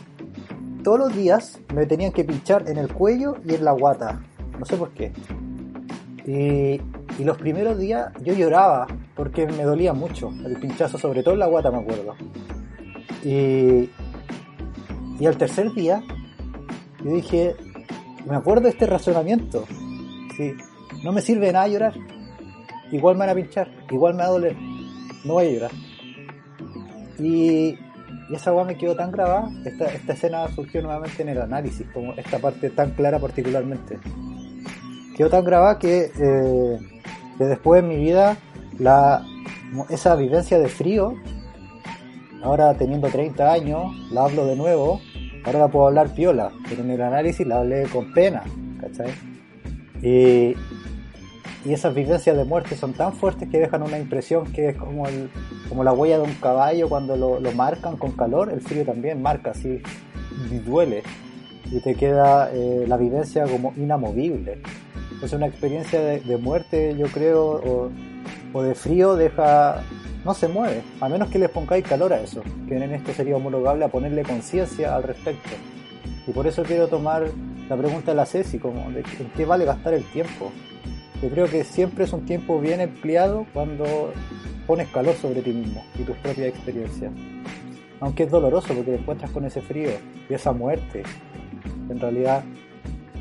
todos 0.83 0.99
los 0.99 1.15
días 1.15 1.59
me 1.73 1.85
tenían 1.85 2.11
que 2.11 2.23
pinchar 2.23 2.69
en 2.69 2.77
el 2.77 2.93
cuello 2.93 3.35
y 3.45 3.55
en 3.55 3.65
la 3.65 3.71
guata. 3.71 4.21
No 4.59 4.65
sé 4.65 4.77
por 4.77 4.91
qué. 4.91 5.11
Y, 6.25 6.79
y 7.17 7.23
los 7.23 7.37
primeros 7.37 7.77
días 7.77 8.11
yo 8.23 8.33
lloraba 8.33 8.87
porque 9.15 9.45
me 9.45 9.63
dolía 9.63 9.93
mucho 9.93 10.31
el 10.45 10.59
pinchazo, 10.59 10.97
sobre 10.97 11.23
todo 11.23 11.33
en 11.35 11.39
la 11.39 11.47
guata, 11.47 11.71
me 11.71 11.79
acuerdo. 11.79 12.15
Y, 13.23 13.89
y 15.19 15.25
al 15.25 15.37
tercer 15.37 15.71
día 15.73 16.03
yo 17.03 17.11
dije, 17.11 17.55
me 18.25 18.35
acuerdo 18.35 18.63
de 18.63 18.69
este 18.69 18.87
razonamiento. 18.87 19.65
Sí, 20.37 20.53
no 21.03 21.11
me 21.11 21.21
sirve 21.21 21.51
nada 21.51 21.67
llorar. 21.67 21.93
Igual 22.91 23.15
me 23.15 23.19
van 23.21 23.29
a 23.29 23.35
pinchar, 23.35 23.69
igual 23.91 24.13
me 24.13 24.19
va 24.19 24.27
a 24.27 24.31
doler. 24.31 24.55
No 25.25 25.33
voy 25.33 25.47
a 25.47 25.51
llorar. 25.51 25.71
Y, 27.19 27.77
y 28.29 28.35
esa 28.35 28.53
weá 28.53 28.65
me 28.65 28.77
quedó 28.77 28.95
tan 28.95 29.11
grabada. 29.11 29.49
Esta, 29.65 29.85
esta 29.85 30.13
escena 30.13 30.47
surgió 30.49 30.81
nuevamente 30.81 31.21
en 31.21 31.29
el 31.29 31.41
análisis, 31.41 31.85
como 31.93 32.13
esta 32.13 32.39
parte 32.39 32.69
tan 32.69 32.91
clara 32.91 33.19
particularmente. 33.19 33.99
Quedó 35.15 35.29
tan 35.29 35.43
grabada 35.43 35.77
que, 35.77 36.11
eh, 36.19 36.79
que 37.37 37.45
después 37.45 37.81
en 37.81 37.89
mi 37.89 37.97
vida 37.97 38.37
la, 38.79 39.25
esa 39.89 40.15
vivencia 40.15 40.59
de 40.59 40.67
frío, 40.67 41.15
ahora 42.43 42.73
teniendo 42.75 43.07
30 43.07 43.51
años, 43.51 43.91
la 44.11 44.25
hablo 44.25 44.45
de 44.45 44.55
nuevo, 44.55 44.99
ahora 45.45 45.59
la 45.59 45.67
puedo 45.67 45.87
hablar 45.87 46.13
piola, 46.13 46.51
pero 46.69 46.81
en 46.83 46.91
el 46.91 47.01
análisis 47.01 47.45
la 47.45 47.59
hablé 47.59 47.83
con 47.83 48.13
pena, 48.13 48.43
¿cachai? 48.79 49.11
Y, 50.01 50.55
y 51.65 51.73
esas 51.73 51.95
vivencias 51.95 52.35
de 52.35 52.43
muerte 52.43 52.75
son 52.75 52.93
tan 52.93 53.13
fuertes 53.13 53.49
que 53.49 53.59
dejan 53.59 53.83
una 53.83 53.97
impresión 53.97 54.51
que 54.51 54.69
es 54.69 54.75
como, 54.75 55.07
el, 55.07 55.29
como 55.69 55.83
la 55.83 55.93
huella 55.93 56.17
de 56.17 56.23
un 56.23 56.35
caballo 56.35 56.89
cuando 56.89 57.15
lo, 57.15 57.39
lo 57.39 57.51
marcan 57.53 57.97
con 57.97 58.11
calor, 58.11 58.51
el 58.51 58.61
frío 58.61 58.85
también 58.85 59.21
marca 59.21 59.51
así, 59.51 59.81
y 60.51 60.57
duele, 60.57 61.03
y 61.71 61.79
te 61.79 61.95
queda 61.95 62.51
eh, 62.53 62.85
la 62.87 62.97
vivencia 62.97 63.45
como 63.45 63.73
inamovible. 63.77 64.61
Entonces 65.23 65.37
una 65.37 65.47
experiencia 65.47 66.01
de, 66.01 66.37
muerte, 66.37 66.97
yo 66.97 67.07
creo, 67.07 67.89
o, 68.51 68.61
de 68.61 68.75
frío 68.75 69.15
deja 69.15 69.81
no 70.25 70.33
se 70.33 70.49
mueve, 70.49 70.81
a 70.99 71.07
menos 71.07 71.29
que 71.29 71.39
les 71.39 71.49
pongáis 71.49 71.85
calor 71.87 72.11
a 72.11 72.19
eso, 72.19 72.43
que 72.67 72.75
en 72.75 72.91
esto 72.91 73.13
sería 73.13 73.37
homologable 73.37 73.85
a 73.85 73.87
ponerle 73.87 74.23
conciencia 74.23 74.93
al 74.93 75.03
respecto. 75.03 75.51
Y 76.27 76.31
por 76.31 76.45
eso 76.45 76.63
quiero 76.63 76.89
tomar 76.89 77.25
la 77.69 77.77
pregunta 77.77 78.11
de 78.11 78.15
la 78.15 78.25
Ceci, 78.25 78.59
como 78.59 78.81
en 78.89 79.01
qué 79.33 79.45
vale 79.45 79.63
gastar 79.63 79.93
el 79.93 80.03
tiempo. 80.03 80.51
Yo 81.21 81.29
creo 81.29 81.45
que 81.47 81.63
siempre 81.63 82.03
es 82.03 82.11
un 82.11 82.25
tiempo 82.25 82.59
bien 82.59 82.81
empleado 82.81 83.45
cuando 83.53 84.11
pones 84.67 84.89
calor 84.89 85.15
sobre 85.15 85.41
ti 85.41 85.53
mismo 85.53 85.85
y 85.97 86.03
tus 86.03 86.17
propias 86.17 86.49
experiencias. 86.49 87.13
Aunque 88.01 88.23
es 88.23 88.29
doloroso 88.29 88.73
porque 88.73 88.91
te 88.91 88.97
encuentras 88.97 89.31
con 89.31 89.45
ese 89.45 89.61
frío 89.61 89.91
y 90.29 90.33
esa 90.33 90.51
muerte. 90.51 91.03
En 91.89 91.97
realidad, 91.97 92.43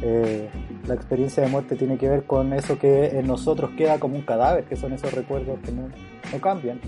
eh, 0.03 0.49
la 0.87 0.95
experiencia 0.95 1.43
de 1.43 1.49
muerte 1.49 1.77
tiene 1.77 1.97
que 1.97 2.09
ver 2.09 2.25
con 2.25 2.53
eso 2.53 2.79
que 2.79 3.19
en 3.19 3.27
nosotros 3.27 3.71
queda 3.77 4.01
como 4.01 4.17
un 4.17 4.23
cadáver, 4.23 4.65
que 4.65 4.77
son 4.77 4.93
esos 4.93 5.13
recuerdos 5.13 5.59
que 5.65 5.73
no, 5.73 5.89
no 6.33 6.41
cambian. 6.41 6.81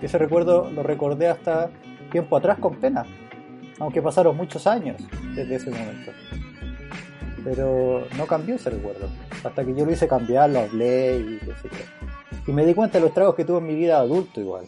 Ese 0.00 0.16
recuerdo 0.18 0.70
lo 0.70 0.82
recordé 0.82 1.28
hasta 1.28 1.70
tiempo 2.10 2.36
atrás 2.36 2.58
con 2.58 2.76
pena, 2.76 3.04
aunque 3.78 4.00
pasaron 4.00 4.36
muchos 4.36 4.66
años 4.66 4.96
desde 5.34 5.56
ese 5.56 5.70
momento. 5.70 6.12
Pero 7.44 8.06
no 8.16 8.26
cambió 8.26 8.54
ese 8.54 8.70
recuerdo, 8.70 9.08
hasta 9.42 9.64
que 9.64 9.74
yo 9.74 9.84
lo 9.84 9.92
hice 9.92 10.06
cambiar, 10.06 10.50
lo 10.50 10.60
hablé 10.60 11.16
y 11.16 11.38
qué 11.38 11.52
sé. 11.56 11.68
Y 12.46 12.52
me 12.52 12.64
di 12.64 12.74
cuenta 12.74 12.98
de 12.98 13.04
los 13.04 13.14
tragos 13.14 13.34
que 13.34 13.44
tuve 13.44 13.58
en 13.58 13.66
mi 13.66 13.74
vida 13.74 13.98
adulto 13.98 14.40
igual. 14.40 14.66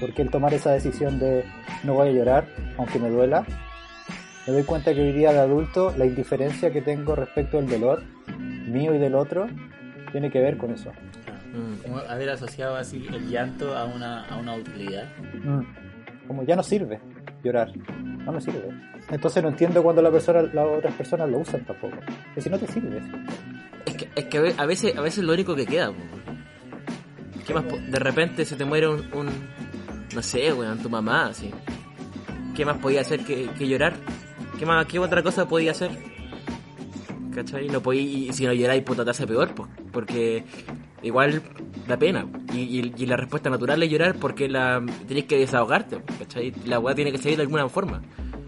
Porque 0.00 0.22
el 0.22 0.30
tomar 0.30 0.52
esa 0.52 0.72
decisión 0.72 1.18
de 1.18 1.44
no 1.84 1.94
voy 1.94 2.08
a 2.08 2.12
llorar, 2.12 2.48
aunque 2.76 2.98
me 2.98 3.08
duela, 3.08 3.46
me 4.46 4.52
doy 4.52 4.62
cuenta 4.64 4.94
que 4.94 5.00
hoy 5.00 5.12
día 5.12 5.32
de 5.32 5.38
adulto 5.40 5.92
la 5.96 6.06
indiferencia 6.06 6.72
que 6.72 6.82
tengo 6.82 7.14
respecto 7.16 7.58
al 7.58 7.68
dolor 7.68 8.02
mío 8.38 8.94
y 8.94 8.98
del 8.98 9.14
otro 9.14 9.46
tiene 10.12 10.30
que 10.30 10.40
ver 10.40 10.56
con 10.56 10.70
eso. 10.72 10.90
Mm. 11.52 11.82
Como 11.82 11.98
haber 11.98 12.30
asociado 12.30 12.76
así 12.76 13.06
el 13.12 13.28
llanto 13.28 13.76
a 13.76 13.84
una, 13.84 14.24
a 14.26 14.36
una 14.36 14.54
utilidad. 14.54 15.04
Mm. 15.44 15.60
Como 16.26 16.42
ya 16.44 16.56
no 16.56 16.62
sirve 16.62 17.00
llorar, 17.42 17.70
no 18.24 18.32
me 18.32 18.40
sirve. 18.40 18.68
Entonces 19.10 19.42
no 19.42 19.50
entiendo 19.50 19.82
cuando 19.82 20.02
la 20.02 20.10
persona, 20.10 20.42
las 20.42 20.66
otras 20.66 20.94
personas 20.94 21.30
lo 21.30 21.38
usan 21.38 21.64
tampoco. 21.64 21.96
Que 22.34 22.40
si 22.40 22.50
no 22.50 22.58
te 22.58 22.66
sirve. 22.66 23.00
Es 23.84 23.94
que, 23.96 24.08
es 24.16 24.24
que 24.24 24.38
a 24.38 24.40
ve- 24.40 24.54
a 24.58 24.66
veces, 24.66 24.96
a 24.96 25.00
veces 25.00 25.22
lo 25.24 25.32
único 25.32 25.54
que 25.54 25.64
queda. 25.66 25.92
¿Qué 27.46 27.54
más? 27.54 27.64
De 27.90 27.98
repente 28.00 28.44
se 28.44 28.56
te 28.56 28.64
muere 28.64 28.88
un, 28.88 29.00
un- 29.14 29.48
no 30.14 30.22
sé, 30.22 30.52
weón, 30.52 30.78
tu 30.78 30.90
mamá, 30.90 31.26
así. 31.26 31.52
¿Qué 32.56 32.64
más 32.64 32.78
podía 32.78 33.02
hacer 33.02 33.20
que, 33.20 33.48
que 33.56 33.68
llorar? 33.68 33.94
¿Qué 34.58 34.66
más, 34.66 34.86
qué 34.86 34.98
otra 34.98 35.22
cosa 35.22 35.46
podía 35.46 35.72
hacer? 35.72 35.90
¿Cachai? 37.34 37.68
No 37.68 37.82
podía, 37.82 38.32
si 38.32 38.46
no 38.46 38.52
lloráis, 38.52 38.82
puta, 38.82 39.04
te 39.04 39.26
peor, 39.26 39.54
po, 39.54 39.68
porque 39.92 40.44
igual 41.02 41.42
da 41.86 41.98
pena. 41.98 42.26
Y, 42.52 43.06
la 43.06 43.16
respuesta 43.16 43.50
natural 43.50 43.82
es 43.82 43.90
llorar 43.90 44.16
porque 44.18 44.48
la 44.48 44.82
tenéis 45.06 45.26
que 45.26 45.38
desahogarte, 45.38 46.00
¿cachai? 46.18 46.52
La 46.64 46.78
weá 46.78 46.94
tiene 46.94 47.12
que 47.12 47.18
salir 47.18 47.36
de 47.36 47.42
alguna 47.42 47.68
forma. 47.68 48.02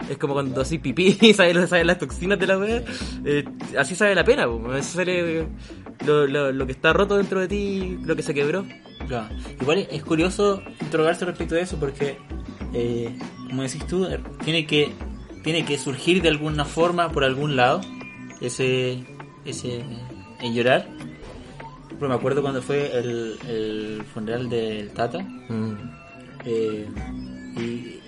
Es 0.08 0.16
como 0.16 0.32
cuando 0.32 0.62
así 0.62 0.78
pipí 0.78 1.18
y 1.20 1.34
sabes, 1.34 1.68
sabes 1.68 1.86
las 1.86 1.98
toxinas 1.98 2.38
de 2.38 2.46
la 2.46 2.58
weá. 2.58 2.82
eh, 3.24 3.44
así 3.78 3.94
sabe 3.94 4.14
la 4.14 4.24
pena, 4.24 4.46
así 4.74 4.96
sale 4.96 5.46
lo 6.06 6.66
que 6.66 6.72
está 6.72 6.92
roto 6.92 7.16
dentro 7.16 7.40
de 7.40 7.48
ti, 7.48 7.98
lo 8.04 8.16
que 8.16 8.22
se 8.22 8.32
quebró. 8.32 8.64
Claro. 9.06 9.28
Igual 9.60 9.86
es 9.90 10.02
curioso 10.02 10.62
interrogarse 10.80 11.24
respecto 11.24 11.54
de 11.54 11.62
eso 11.62 11.78
porque, 11.78 12.18
eh, 12.72 13.16
como 13.48 13.62
decís 13.62 13.86
tú, 13.86 14.04
eh, 14.06 14.20
tiene 14.44 14.66
que, 14.66 14.92
tiene 15.42 15.64
que 15.64 15.78
surgir 15.78 16.22
de 16.22 16.28
alguna 16.28 16.64
forma 16.64 17.10
por 17.10 17.24
algún 17.24 17.56
lado 17.56 17.80
ese, 18.40 19.04
ese 19.44 19.82
el 20.40 20.54
llorar. 20.54 20.86
Pero 21.88 22.08
me 22.08 22.14
acuerdo 22.14 22.42
cuando 22.42 22.62
fue 22.62 22.96
el, 22.96 23.38
el 23.48 24.02
funeral 24.12 24.48
del 24.48 24.90
Tata. 24.90 25.20
Mm. 25.20 25.72
eh, 26.44 26.86
y 27.56 27.98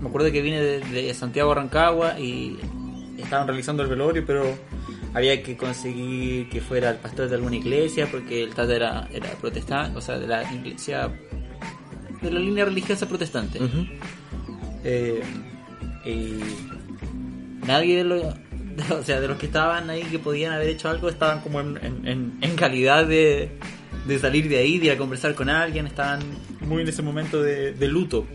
me 0.00 0.08
acuerdo 0.08 0.30
que 0.30 0.42
vine 0.42 0.60
de, 0.60 0.80
de 0.80 1.14
Santiago 1.14 1.52
a 1.52 1.54
Rancagua 1.54 2.20
y 2.20 2.58
estaban 3.16 3.46
realizando 3.46 3.82
el 3.82 3.88
velorio, 3.88 4.22
pero 4.26 4.44
había 5.14 5.42
que 5.42 5.56
conseguir 5.56 6.48
que 6.48 6.60
fuera 6.60 6.90
el 6.90 6.96
pastor 6.96 7.28
de 7.28 7.36
alguna 7.36 7.56
iglesia 7.56 8.08
porque 8.10 8.42
el 8.42 8.54
Tata 8.54 8.74
era, 8.74 9.08
era 9.12 9.30
protestante, 9.40 9.96
o 9.96 10.00
sea, 10.00 10.18
de 10.18 10.26
la 10.26 10.42
iglesia, 10.52 11.08
de 12.20 12.30
la 12.30 12.40
línea 12.40 12.64
religiosa 12.64 13.08
protestante. 13.08 13.60
Eh, 14.82 15.22
y 16.04 16.38
nadie 17.66 17.96
de 17.98 18.04
los, 18.04 18.22
o 18.90 19.02
sea, 19.02 19.20
de 19.20 19.28
los 19.28 19.38
que 19.38 19.46
estaban 19.46 19.88
ahí 19.90 20.02
que 20.04 20.18
podían 20.18 20.52
haber 20.52 20.68
hecho 20.68 20.88
algo 20.88 21.08
estaban 21.08 21.40
como 21.40 21.60
en, 21.60 21.78
en- 22.06 22.38
en- 22.42 22.56
calidad 22.56 23.06
de, 23.06 23.50
de 24.06 24.18
salir 24.18 24.48
de 24.48 24.58
ahí, 24.58 24.78
de 24.78 24.92
a 24.92 24.98
conversar 24.98 25.34
con 25.34 25.48
alguien, 25.48 25.86
estaban 25.86 26.20
muy 26.60 26.82
en 26.82 26.88
ese 26.88 27.02
momento 27.02 27.42
de, 27.42 27.72
de 27.72 27.88
luto. 27.88 28.26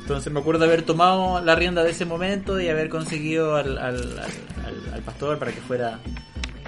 Entonces 0.00 0.32
me 0.32 0.40
acuerdo 0.40 0.64
haber 0.64 0.82
tomado 0.82 1.44
la 1.44 1.54
rienda 1.54 1.84
de 1.84 1.90
ese 1.90 2.04
momento 2.06 2.58
y 2.60 2.68
haber 2.68 2.88
conseguido 2.88 3.56
al, 3.56 3.76
al, 3.78 4.18
al- 4.18 5.02
pastor 5.02 5.38
para 5.38 5.52
que 5.52 5.60
fuera 5.60 6.00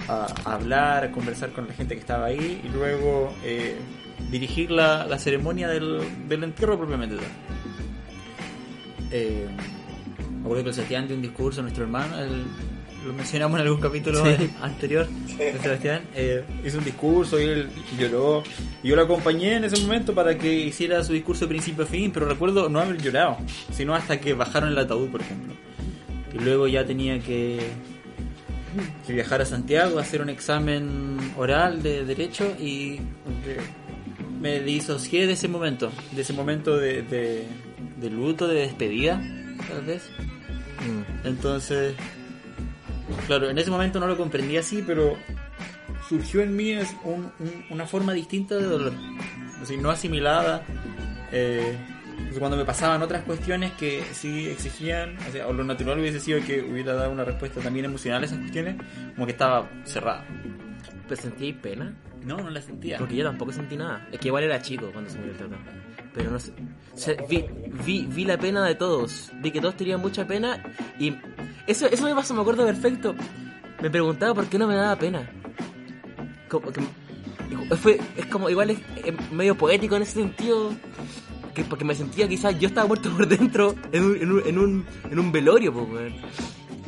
a, 0.07 0.27
a 0.45 0.53
hablar, 0.55 1.03
a 1.05 1.11
conversar 1.11 1.51
con 1.51 1.67
la 1.67 1.73
gente 1.73 1.95
que 1.95 2.01
estaba 2.01 2.25
ahí 2.27 2.61
y 2.63 2.69
luego 2.69 3.33
eh, 3.43 3.77
dirigir 4.31 4.71
la, 4.71 5.05
la 5.07 5.17
ceremonia 5.19 5.67
del, 5.67 6.01
del 6.27 6.43
entierro 6.43 6.77
propiamente 6.77 7.15
tal. 7.17 7.25
Eh, 9.11 9.47
me 10.41 10.45
acuerdo 10.45 10.63
que 10.63 10.69
el 10.69 10.75
Sebastián 10.75 11.07
dio 11.07 11.15
un 11.15 11.21
discurso, 11.21 11.61
nuestro 11.61 11.83
hermano, 11.83 12.19
el- 12.19 12.43
lo 13.05 13.13
mencionamos 13.13 13.59
en 13.59 13.65
algún 13.65 13.81
capítulo 13.81 14.23
Sí. 14.23 14.49
anterior, 14.61 15.07
de 15.37 15.57
Sebastián, 15.59 16.01
eh, 16.13 16.43
hizo 16.63 16.77
un 16.77 16.83
discurso 16.83 17.39
y 17.39 17.43
él 17.45 17.67
lloró. 17.97 18.43
Y 18.83 18.89
yo 18.89 18.95
lo 18.95 19.01
acompañé 19.01 19.55
en 19.55 19.63
ese 19.63 19.81
momento 19.81 20.13
para 20.13 20.37
que 20.37 20.53
hiciera 20.53 21.03
su 21.03 21.13
discurso 21.13 21.45
de 21.45 21.49
principio 21.49 21.83
a 21.83 21.87
fin, 21.87 22.11
pero 22.11 22.27
recuerdo 22.27 22.69
no 22.69 22.79
haber 22.79 23.01
llorado, 23.01 23.37
sino 23.71 23.95
hasta 23.95 24.19
que 24.19 24.33
bajaron 24.33 24.69
el 24.69 24.77
ataúd, 24.77 25.09
por 25.09 25.21
ejemplo. 25.21 25.53
Y 26.33 26.37
luego 26.43 26.67
ya 26.67 26.85
tenía 26.85 27.19
que, 27.19 27.59
que 29.07 29.13
viajar 29.13 29.41
a 29.41 29.45
Santiago 29.45 29.97
a 29.97 30.01
hacer 30.03 30.21
un 30.21 30.29
examen 30.29 31.17
oral 31.37 31.81
de 31.81 32.05
derecho 32.05 32.55
y 32.59 32.99
me 34.39 34.59
disocié 34.61 35.25
de 35.25 35.33
ese 35.33 35.47
momento, 35.47 35.91
de 36.11 36.21
ese 36.21 36.33
momento 36.33 36.77
de, 36.77 37.01
de, 37.01 37.45
de 37.99 38.09
luto, 38.11 38.47
de 38.47 38.59
despedida, 38.61 39.21
tal 39.67 39.81
vez. 39.85 40.09
Mm. 40.79 41.27
Entonces, 41.27 41.95
claro, 43.27 43.49
en 43.49 43.57
ese 43.57 43.69
momento 43.71 43.99
no 43.99 44.07
lo 44.07 44.17
comprendí 44.17 44.57
así, 44.57 44.83
pero 44.85 45.17
surgió 46.09 46.41
en 46.41 46.55
mí 46.55 46.71
es 46.71 46.95
un- 47.03 47.31
un- 47.39 47.65
una 47.69 47.85
forma 47.85 48.13
distinta 48.13 48.55
de 48.55 48.63
dolor, 48.65 48.93
así, 49.61 49.77
no 49.77 49.89
asimilada. 49.89 50.63
eh, 51.33 51.77
cuando 52.37 52.57
me 52.57 52.65
pasaban 52.65 53.01
otras 53.01 53.23
cuestiones 53.23 53.71
que 53.73 54.03
sí 54.11 54.47
exigían, 54.49 55.17
o, 55.27 55.31
sea, 55.31 55.47
o 55.47 55.53
lo 55.53 55.63
natural 55.63 55.97
hubiese 55.97 56.19
sido 56.19 56.41
que 56.45 56.61
hubiera 56.61 56.93
dado 56.93 57.09
una 57.11 57.23
respuesta 57.23 57.61
también 57.61 57.85
emocional 57.85 58.21
a 58.21 58.25
esas 58.25 58.37
cuestiones, 58.39 58.75
como 59.15 59.25
que 59.25 59.31
estaba 59.31 59.69
cerrada. 59.85 60.25
¿Pero 61.07 61.21
sentí 61.21 61.53
pena? 61.53 61.93
No, 62.25 62.35
no 62.37 62.49
la 62.49 62.61
sentía. 62.61 62.97
Porque 62.97 63.15
yo 63.15 63.23
tampoco 63.23 63.51
sentí 63.53 63.75
nada. 63.77 64.05
Es 64.11 64.19
que 64.19 64.27
igual 64.27 64.43
era 64.43 64.61
chico 64.61 64.89
cuando 64.91 65.09
se 65.09 65.17
murió 65.19 65.31
el 65.31 65.37
tata. 65.37 65.55
Pero 66.13 66.31
no 66.31 66.39
sé. 66.39 66.53
vi, 67.29 67.45
vi, 67.85 68.05
vi 68.05 68.25
la 68.25 68.37
pena 68.37 68.65
de 68.65 68.75
todos. 68.75 69.31
Vi 69.41 69.51
que 69.51 69.61
todos 69.61 69.75
tenían 69.75 70.01
mucha 70.01 70.27
pena. 70.27 70.61
Y 70.99 71.15
eso, 71.67 71.87
eso 71.87 72.05
me 72.05 72.15
pasó, 72.15 72.33
me 72.33 72.41
acuerdo 72.41 72.65
perfecto. 72.65 73.15
Me 73.81 73.89
preguntaba 73.89 74.33
por 74.33 74.47
qué 74.47 74.57
no 74.57 74.67
me 74.67 74.75
daba 74.75 74.95
pena. 74.95 75.29
Fue, 77.81 77.99
es 78.17 78.25
como, 78.25 78.49
igual 78.49 78.71
es, 78.71 78.79
medio 79.31 79.57
poético 79.57 79.95
en 79.95 80.03
ese 80.03 80.13
sentido. 80.13 80.71
Que, 81.55 81.63
porque 81.63 81.83
me 81.83 81.95
sentía 81.95 82.29
quizás 82.29 82.57
yo 82.59 82.69
estaba 82.69 82.87
muerto 82.87 83.09
por 83.11 83.27
dentro 83.27 83.75
en 83.91 84.03
un, 84.03 84.15
en 84.17 84.31
un, 84.31 84.47
en 84.47 84.57
un, 84.57 84.85
en 85.09 85.19
un 85.19 85.31
velorio, 85.31 85.71
weón. 85.71 86.13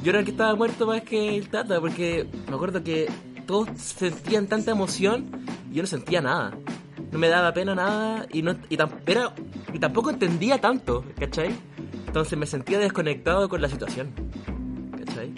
Yo 0.01 0.09
era 0.09 0.19
el 0.19 0.25
que 0.25 0.31
estaba 0.31 0.53
muerto 0.55 0.85
más 0.85 1.01
que 1.01 1.37
el 1.37 1.47
Tata, 1.49 1.79
porque 1.79 2.27
me 2.49 2.55
acuerdo 2.55 2.83
que 2.83 3.09
todos 3.45 3.69
sentían 3.77 4.47
tanta 4.47 4.71
emoción 4.71 5.29
y 5.71 5.75
yo 5.75 5.83
no 5.83 5.87
sentía 5.87 6.21
nada. 6.21 6.57
No 7.13 7.19
me 7.19 7.27
daba 7.29 7.53
pena 7.53 7.75
nada 7.75 8.25
y, 8.31 8.41
no, 8.41 8.55
y, 8.69 8.75
tam- 8.75 8.89
era- 9.05 9.33
y 9.71 9.79
tampoco 9.79 10.09
entendía 10.09 10.59
tanto, 10.59 11.05
¿cachai? 11.19 11.55
Entonces 12.07 12.37
me 12.37 12.45
sentía 12.45 12.79
desconectado 12.79 13.47
con 13.47 13.61
la 13.61 13.69
situación, 13.69 14.11
¿cachai? 15.05 15.33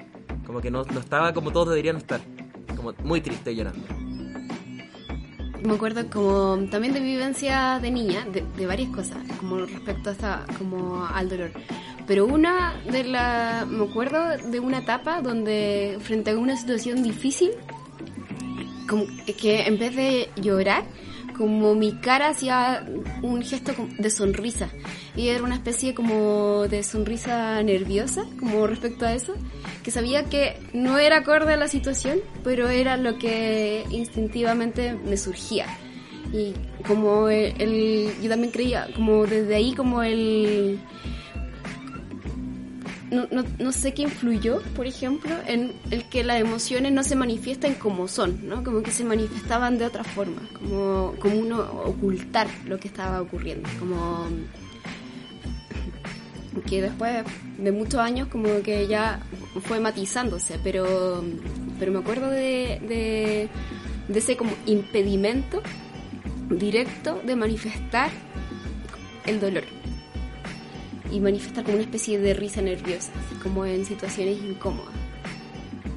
Como 0.47 0.61
que 0.61 0.71
no, 0.71 0.83
no 0.85 0.99
estaba 1.01 1.33
como 1.33 1.51
todos 1.51 1.69
deberían 1.69 1.97
estar, 1.97 2.21
como 2.77 2.93
muy 3.03 3.19
triste 3.21 3.51
y 3.51 3.57
llorando. 3.57 3.85
Me 5.63 5.73
acuerdo 5.73 6.07
como 6.09 6.57
también 6.69 6.93
de 6.93 6.99
vivencia 6.99 7.79
de 7.81 7.91
niña, 7.91 8.25
de, 8.31 8.43
de 8.55 8.65
varias 8.67 8.89
cosas, 8.89 9.17
como 9.39 9.57
respecto 9.57 10.11
a 10.21 10.45
como 10.57 11.05
al 11.05 11.27
dolor. 11.27 11.51
Pero 12.07 12.25
una 12.27 12.75
de 12.91 13.03
la, 13.03 13.65
me 13.67 13.83
acuerdo 13.85 14.38
de 14.49 14.59
una 14.59 14.77
etapa 14.79 15.21
donde 15.21 15.97
frente 16.01 16.31
a 16.31 16.38
una 16.38 16.55
situación 16.55 17.01
difícil, 17.01 17.49
como 18.88 19.05
que 19.39 19.63
en 19.63 19.79
vez 19.79 19.95
de 19.95 20.29
llorar, 20.35 20.83
como 21.38 21.76
mi 21.76 21.93
cara 21.93 22.30
hacía 22.30 22.86
un 23.21 23.41
gesto 23.43 23.74
de 23.98 24.10
sonrisa. 24.10 24.69
Y 25.15 25.30
era 25.30 25.43
una 25.43 25.56
especie 25.56 25.93
como 25.93 26.67
de 26.67 26.84
sonrisa 26.84 27.62
nerviosa, 27.63 28.26
como 28.39 28.67
respecto 28.67 29.06
a 29.06 29.13
eso, 29.13 29.34
que 29.84 29.91
sabía 29.91 30.26
que 30.26 30.58
no 30.74 30.98
era 30.98 31.17
acorde 31.17 31.54
a 31.54 31.58
la 31.58 31.67
situación, 31.67 32.19
pero 32.43 32.69
era 32.69 32.98
lo 32.98 33.17
que 33.17 33.84
instintivamente 33.91 34.93
me 34.93 35.17
surgía. 35.17 35.65
Y 36.34 36.54
como 36.88 37.30
el, 37.30 37.54
el- 37.62 38.12
yo 38.21 38.30
también 38.30 38.52
creía, 38.52 38.88
como 38.95 39.26
desde 39.26 39.56
ahí 39.56 39.74
como 39.74 40.04
el... 40.04 40.80
no, 43.15 43.28
no, 43.32 43.43
no 43.60 43.71
sé 43.71 43.93
qué 43.93 44.04
influyó, 44.04 44.62
por 44.75 44.86
ejemplo, 44.86 45.36
en 45.47 45.73
el 45.91 46.04
que 46.06 46.23
las 46.23 46.39
emociones 46.39 46.91
no 46.91 47.04
se 47.04 47.15
manifiesten 47.15 47.75
como 47.75 48.08
son, 48.08 48.47
¿no? 48.47 48.63
Como 48.63 48.84
que 48.84 48.91
se 48.91 49.04
manifestaban 49.04 49.78
de 49.78 49.86
otra 49.86 50.04
forma, 50.04 50.41
como, 50.54 51.15
como 51.19 51.36
uno 51.36 51.60
ocultar 51.86 52.47
lo 52.65 52.78
que 52.80 52.88
estaba 52.88 53.21
ocurriendo, 53.21 53.69
como 53.80 54.28
que 56.67 56.82
después 56.82 57.25
de 57.58 57.71
muchos 57.71 57.99
años 57.99 58.28
como 58.30 58.62
que 58.62 58.88
ya 58.88 59.19
fue 59.63 59.80
matizándose, 59.80 60.60
pero, 60.63 61.23
pero 61.80 61.91
me 61.91 61.99
acuerdo 61.99 62.30
de, 62.30 62.80
de, 62.88 63.49
de 64.08 64.19
ese 64.19 64.38
como 64.38 64.51
impedimento 64.65 65.62
directo 66.49 67.21
de 67.25 67.36
manifestar 67.36 68.10
el 69.25 69.39
dolor 69.39 69.63
y 71.15 71.19
manifestar 71.21 71.63
como 71.63 71.78
una 71.78 71.84
especie 71.84 72.19
de 72.19 72.34
risa 72.34 72.62
nerviosa, 72.62 73.12
así 73.25 73.36
como 73.41 73.65
en 73.65 73.86
situaciones 73.86 74.38
incómodas. 74.38 74.93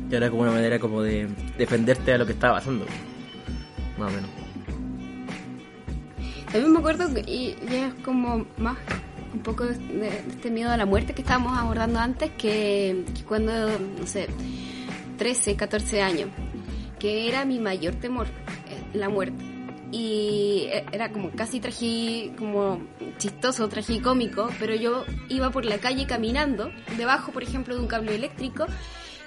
Y 0.08 0.14
era 0.14 0.30
como 0.30 0.42
una 0.42 0.52
manera 0.52 0.78
como 0.78 1.02
de 1.02 1.28
defenderte 1.58 2.12
a 2.12 2.18
lo 2.18 2.24
que 2.24 2.32
estaba 2.32 2.58
pasando. 2.58 2.86
Más 3.98 4.12
o 4.12 4.14
menos. 4.14 4.30
También 6.52 6.72
me 6.72 6.78
acuerdo 6.78 7.12
que 7.12 7.20
y 7.20 7.56
ya 7.68 7.88
es 7.88 7.94
como 8.04 8.46
más 8.56 8.78
un 9.34 9.40
poco 9.40 9.66
de, 9.66 9.74
de 9.74 10.08
este 10.30 10.50
miedo 10.50 10.70
a 10.70 10.76
la 10.76 10.86
muerte 10.86 11.14
que 11.14 11.22
estábamos 11.22 11.58
abordando 11.58 11.98
antes, 11.98 12.30
que, 12.38 13.04
que 13.14 13.24
cuando, 13.24 13.52
no 13.52 14.06
sé, 14.06 14.28
13, 15.18 15.56
14 15.56 16.00
años, 16.00 16.30
que 17.00 17.28
era 17.28 17.44
mi 17.44 17.58
mayor 17.58 17.96
temor, 17.96 18.28
eh, 18.28 18.96
la 18.96 19.08
muerte. 19.08 19.47
Y 19.90 20.68
eh, 20.70 20.84
era 20.92 21.10
como 21.10 21.30
casi 21.30 21.60
trají, 21.60 22.34
como 22.38 22.80
chistoso, 23.16 23.68
tragicómico, 23.68 24.48
pero 24.58 24.74
yo 24.74 25.04
iba 25.28 25.50
por 25.50 25.64
la 25.64 25.78
calle 25.78 26.06
caminando, 26.06 26.70
debajo, 26.96 27.32
por 27.32 27.42
ejemplo, 27.42 27.74
de 27.74 27.80
un 27.80 27.86
cable 27.86 28.14
eléctrico, 28.14 28.66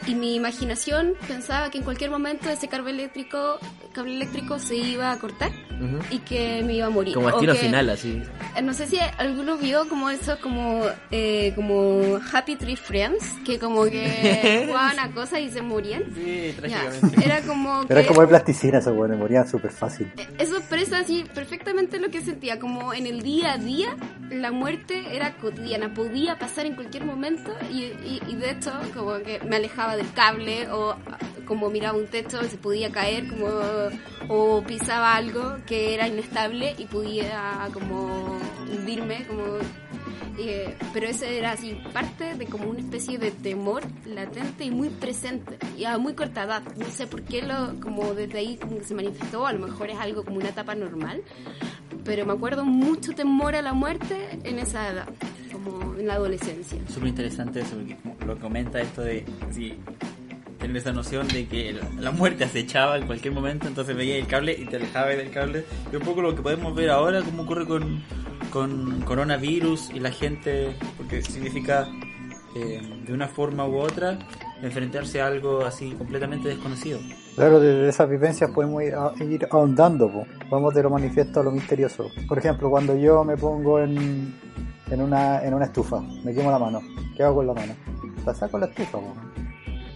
y 0.07 0.15
mi 0.15 0.35
imaginación 0.35 1.13
pensaba 1.27 1.69
que 1.69 1.77
en 1.77 1.83
cualquier 1.83 2.09
momento 2.09 2.49
ese 2.49 2.67
cable 2.67 2.91
eléctrico, 2.91 3.59
cable 3.93 4.15
eléctrico 4.15 4.57
se 4.59 4.75
iba 4.75 5.11
a 5.11 5.17
cortar 5.17 5.51
Ujú. 5.79 5.99
y 6.09 6.19
que 6.19 6.63
me 6.63 6.73
iba 6.73 6.87
a 6.87 6.89
morir. 6.89 7.13
Como 7.13 7.27
O 7.27 7.31
destino 7.31 7.53
que- 7.53 7.59
final, 7.59 7.89
así. 7.89 8.21
eh, 8.55 8.61
No 8.61 8.73
sé 8.73 8.87
si 8.87 8.97
alguno 9.17 9.57
vio 9.57 9.87
como 9.89 10.09
eso, 10.09 10.37
como, 10.41 10.83
eh, 11.11 11.53
como 11.55 12.19
Happy 12.31 12.55
Tree 12.55 12.75
Friends, 12.75 13.25
que 13.45 13.59
como 13.59 13.83
que 13.85 14.65
jugaban 14.67 14.99
a 14.99 15.11
cosas 15.11 15.39
y 15.39 15.49
se 15.49 15.61
morían. 15.61 16.03
Sí, 16.15 16.55
Ya, 16.67 16.89
Era 17.23 17.41
como 17.41 17.85
que... 17.87 17.93
Era 17.93 18.05
como 18.07 18.21
de 18.21 18.27
plasticina 18.27 18.77
eso, 18.79 18.93
bueno, 18.93 19.17
morían 19.17 19.47
súper 19.47 19.71
fácil. 19.71 20.11
Eso 20.37 20.60
expresa 20.81 21.03
así 21.03 21.23
perfectamente 21.35 21.99
lo 21.99 22.09
que 22.09 22.21
sentía, 22.21 22.59
como 22.59 22.91
en 22.93 23.05
el 23.05 23.21
día 23.21 23.53
a 23.53 23.57
día 23.57 23.95
la 24.31 24.51
muerte 24.51 25.15
era 25.15 25.35
cotidiana, 25.35 25.93
podía 25.93 26.39
pasar 26.39 26.65
en 26.65 26.73
cualquier 26.73 27.05
momento 27.05 27.51
y, 27.71 27.89
de 28.35 28.51
hecho 28.51 28.71
como 28.93 29.19
que 29.19 29.39
me 29.47 29.57
alejaba 29.57 29.95
del 29.95 30.11
cable 30.13 30.71
o 30.71 30.95
como 31.45 31.69
miraba 31.69 31.97
un 31.97 32.07
techo 32.07 32.41
se 32.43 32.57
podía 32.57 32.91
caer 32.91 33.27
como 33.27 33.47
o 34.27 34.63
pisaba 34.63 35.15
algo 35.15 35.57
que 35.67 35.93
era 35.93 36.07
inestable 36.07 36.73
y 36.77 36.85
podía 36.85 37.69
como 37.73 38.39
hundirme 38.71 39.25
como 39.27 39.43
eh, 40.37 40.75
pero 40.93 41.07
ese 41.07 41.37
era 41.37 41.51
así 41.51 41.77
parte 41.93 42.35
de 42.35 42.45
como 42.45 42.69
una 42.69 42.79
especie 42.79 43.17
de 43.17 43.31
temor 43.31 43.83
latente 44.05 44.63
y 44.65 44.71
muy 44.71 44.89
presente 44.89 45.57
y 45.77 45.85
a 45.85 45.97
muy 45.97 46.13
corta 46.13 46.43
edad 46.43 46.63
no 46.77 46.85
sé 46.87 47.07
por 47.07 47.21
qué 47.23 47.41
lo 47.41 47.79
como 47.79 48.13
desde 48.13 48.39
ahí 48.39 48.57
como 48.57 48.77
que 48.77 48.83
se 48.83 48.95
manifestó 48.95 49.45
a 49.47 49.53
lo 49.53 49.59
mejor 49.67 49.89
es 49.89 49.97
algo 49.99 50.23
como 50.23 50.37
una 50.37 50.49
etapa 50.49 50.75
normal 50.75 51.21
pero 52.03 52.25
me 52.25 52.33
acuerdo 52.33 52.65
mucho 52.65 53.13
temor 53.13 53.55
a 53.55 53.61
la 53.61 53.73
muerte 53.73 54.39
en 54.43 54.59
esa 54.59 54.89
edad 54.89 55.09
como 55.51 55.95
en 55.99 56.07
la 56.07 56.13
adolescencia 56.15 56.79
Súper 56.87 57.09
interesante 57.09 57.59
eso, 57.61 57.75
lo 58.25 58.35
que 58.35 58.41
comenta 58.41 58.81
esto 58.81 59.01
de 59.01 59.25
sí, 59.51 59.75
tener 60.59 60.77
esa 60.77 60.91
noción 60.93 61.27
de 61.27 61.47
que 61.47 61.75
la- 61.99 62.11
muerte 62.11 62.43
acechaba 62.43 62.97
en 62.97 63.05
cualquier 63.07 63.33
momento, 63.33 63.67
entonces 63.67 63.95
veía 63.95 64.15
el 64.17 64.27
cable 64.27 64.55
y 64.57 64.65
te 64.65 64.75
alejabas 64.77 65.17
del 65.17 65.31
cable. 65.31 65.65
Y 65.91 65.95
un 65.95 66.03
poco 66.03 66.21
lo 66.21 66.35
que 66.35 66.41
podemos 66.43 66.75
ver 66.75 66.91
ahora, 66.91 67.21
como 67.23 67.43
ocurre 67.43 67.65
con, 67.65 68.03
con 68.51 69.01
coronavirus 69.01 69.89
y 69.93 69.99
la 69.99 70.11
gente, 70.11 70.75
porque 70.97 71.21
significa 71.21 71.87
eh, 72.55 72.81
de 73.05 73.13
una 73.13 73.27
forma 73.27 73.65
u 73.65 73.77
otra 73.77 74.19
enfrentarse 74.61 75.21
a 75.21 75.27
algo 75.27 75.65
así 75.65 75.91
completamente 75.93 76.49
desconocido. 76.49 76.99
Claro, 77.35 77.59
desde 77.59 77.87
esas 77.89 78.09
vivencias 78.09 78.51
podemos 78.51 78.83
ir, 78.83 78.93
a- 78.93 79.13
ir 79.23 79.47
ahondando, 79.49 80.11
po. 80.11 80.25
vamos 80.49 80.73
de 80.73 80.83
lo 80.83 80.89
manifiesto 80.89 81.39
a 81.39 81.43
lo 81.43 81.51
misterioso. 81.51 82.09
Por 82.27 82.37
ejemplo, 82.37 82.69
cuando 82.69 82.95
yo 82.97 83.23
me 83.23 83.37
pongo 83.37 83.79
en, 83.79 84.35
en, 84.91 85.01
una, 85.01 85.41
en 85.43 85.53
una 85.53 85.65
estufa, 85.65 86.01
me 86.23 86.33
quemo 86.33 86.51
la 86.51 86.59
mano, 86.59 86.81
¿qué 87.15 87.23
hago 87.23 87.35
con 87.37 87.47
la 87.47 87.53
mano? 87.53 87.73
La 88.25 88.35
saco 88.35 88.59
la 88.59 88.67
estufa, 88.67 88.99
po. 88.99 89.13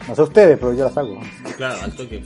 no 0.08 0.16
sé 0.16 0.22
ustedes, 0.22 0.58
pero 0.58 0.74
yo 0.74 0.86
la 0.86 0.92
saco. 0.92 1.20
Claro, 1.58 1.76
al 1.84 1.94
toque. 1.96 2.24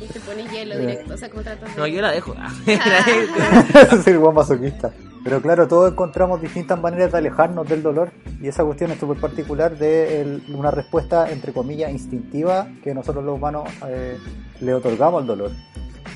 y 0.00 0.06
te 0.06 0.20
pones 0.20 0.50
hielo 0.52 0.74
Eh. 0.74 0.78
directo 0.80 1.14
o 1.14 1.16
sea 1.16 1.28
como 1.30 1.42
tratas 1.42 1.74
de 1.74 1.80
No, 1.80 1.86
yo 1.86 2.00
la 2.02 2.12
dejo. 2.12 2.34
Ah. 2.68 3.96
Soy 4.04 4.12
el 4.12 4.18
buen 4.18 4.34
masoquista. 4.34 4.92
Pero 5.22 5.42
claro, 5.42 5.68
todos 5.68 5.92
encontramos 5.92 6.40
distintas 6.40 6.80
maneras 6.80 7.12
de 7.12 7.18
alejarnos 7.18 7.68
del 7.68 7.82
dolor 7.82 8.10
y 8.40 8.48
esa 8.48 8.64
cuestión 8.64 8.90
es 8.90 8.98
súper 8.98 9.18
particular 9.18 9.76
de 9.76 10.22
el- 10.22 10.42
una 10.54 10.70
respuesta, 10.70 11.30
entre 11.30 11.52
comillas, 11.52 11.90
instintiva 11.90 12.68
que 12.82 12.94
nosotros 12.94 13.22
los 13.24 13.36
humanos 13.36 13.64
eh, 13.86 14.16
le 14.60 14.74
otorgamos 14.74 15.20
al 15.20 15.26
dolor. 15.26 15.50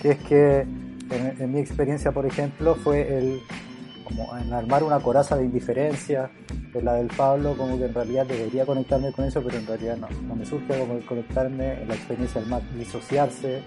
Que 0.01 0.13
es 0.13 0.19
que, 0.25 0.61
en, 0.61 1.35
en 1.39 1.53
mi 1.53 1.61
experiencia, 1.61 2.13
por 2.13 2.25
ejemplo, 2.25 2.75
fue 2.77 3.19
el 3.19 3.41
como 4.05 4.37
en 4.37 4.53
armar 4.53 4.83
una 4.83 5.01
coraza 5.01 5.35
de 5.37 5.45
indiferencia, 5.47 6.31
la 6.83 6.95
del 6.95 7.07
Pablo, 7.07 7.55
como 7.57 7.79
que 7.79 7.87
en 7.87 7.95
realidad 7.95 8.27
debería 8.27 8.67
conectarme 8.67 9.13
con 9.13 9.25
eso, 9.25 9.41
pero 9.43 9.57
en 9.59 9.67
realidad 9.67 9.97
no, 9.97 10.09
no 10.29 10.35
me 10.35 10.45
surge 10.45 10.79
como 10.79 10.95
el 10.95 11.05
conectarme, 11.07 11.81
en 11.83 11.89
la 11.89 11.95
experiencia 11.95 12.41
del 12.41 12.51
Mac 12.51 12.63
disociarse, 12.77 13.63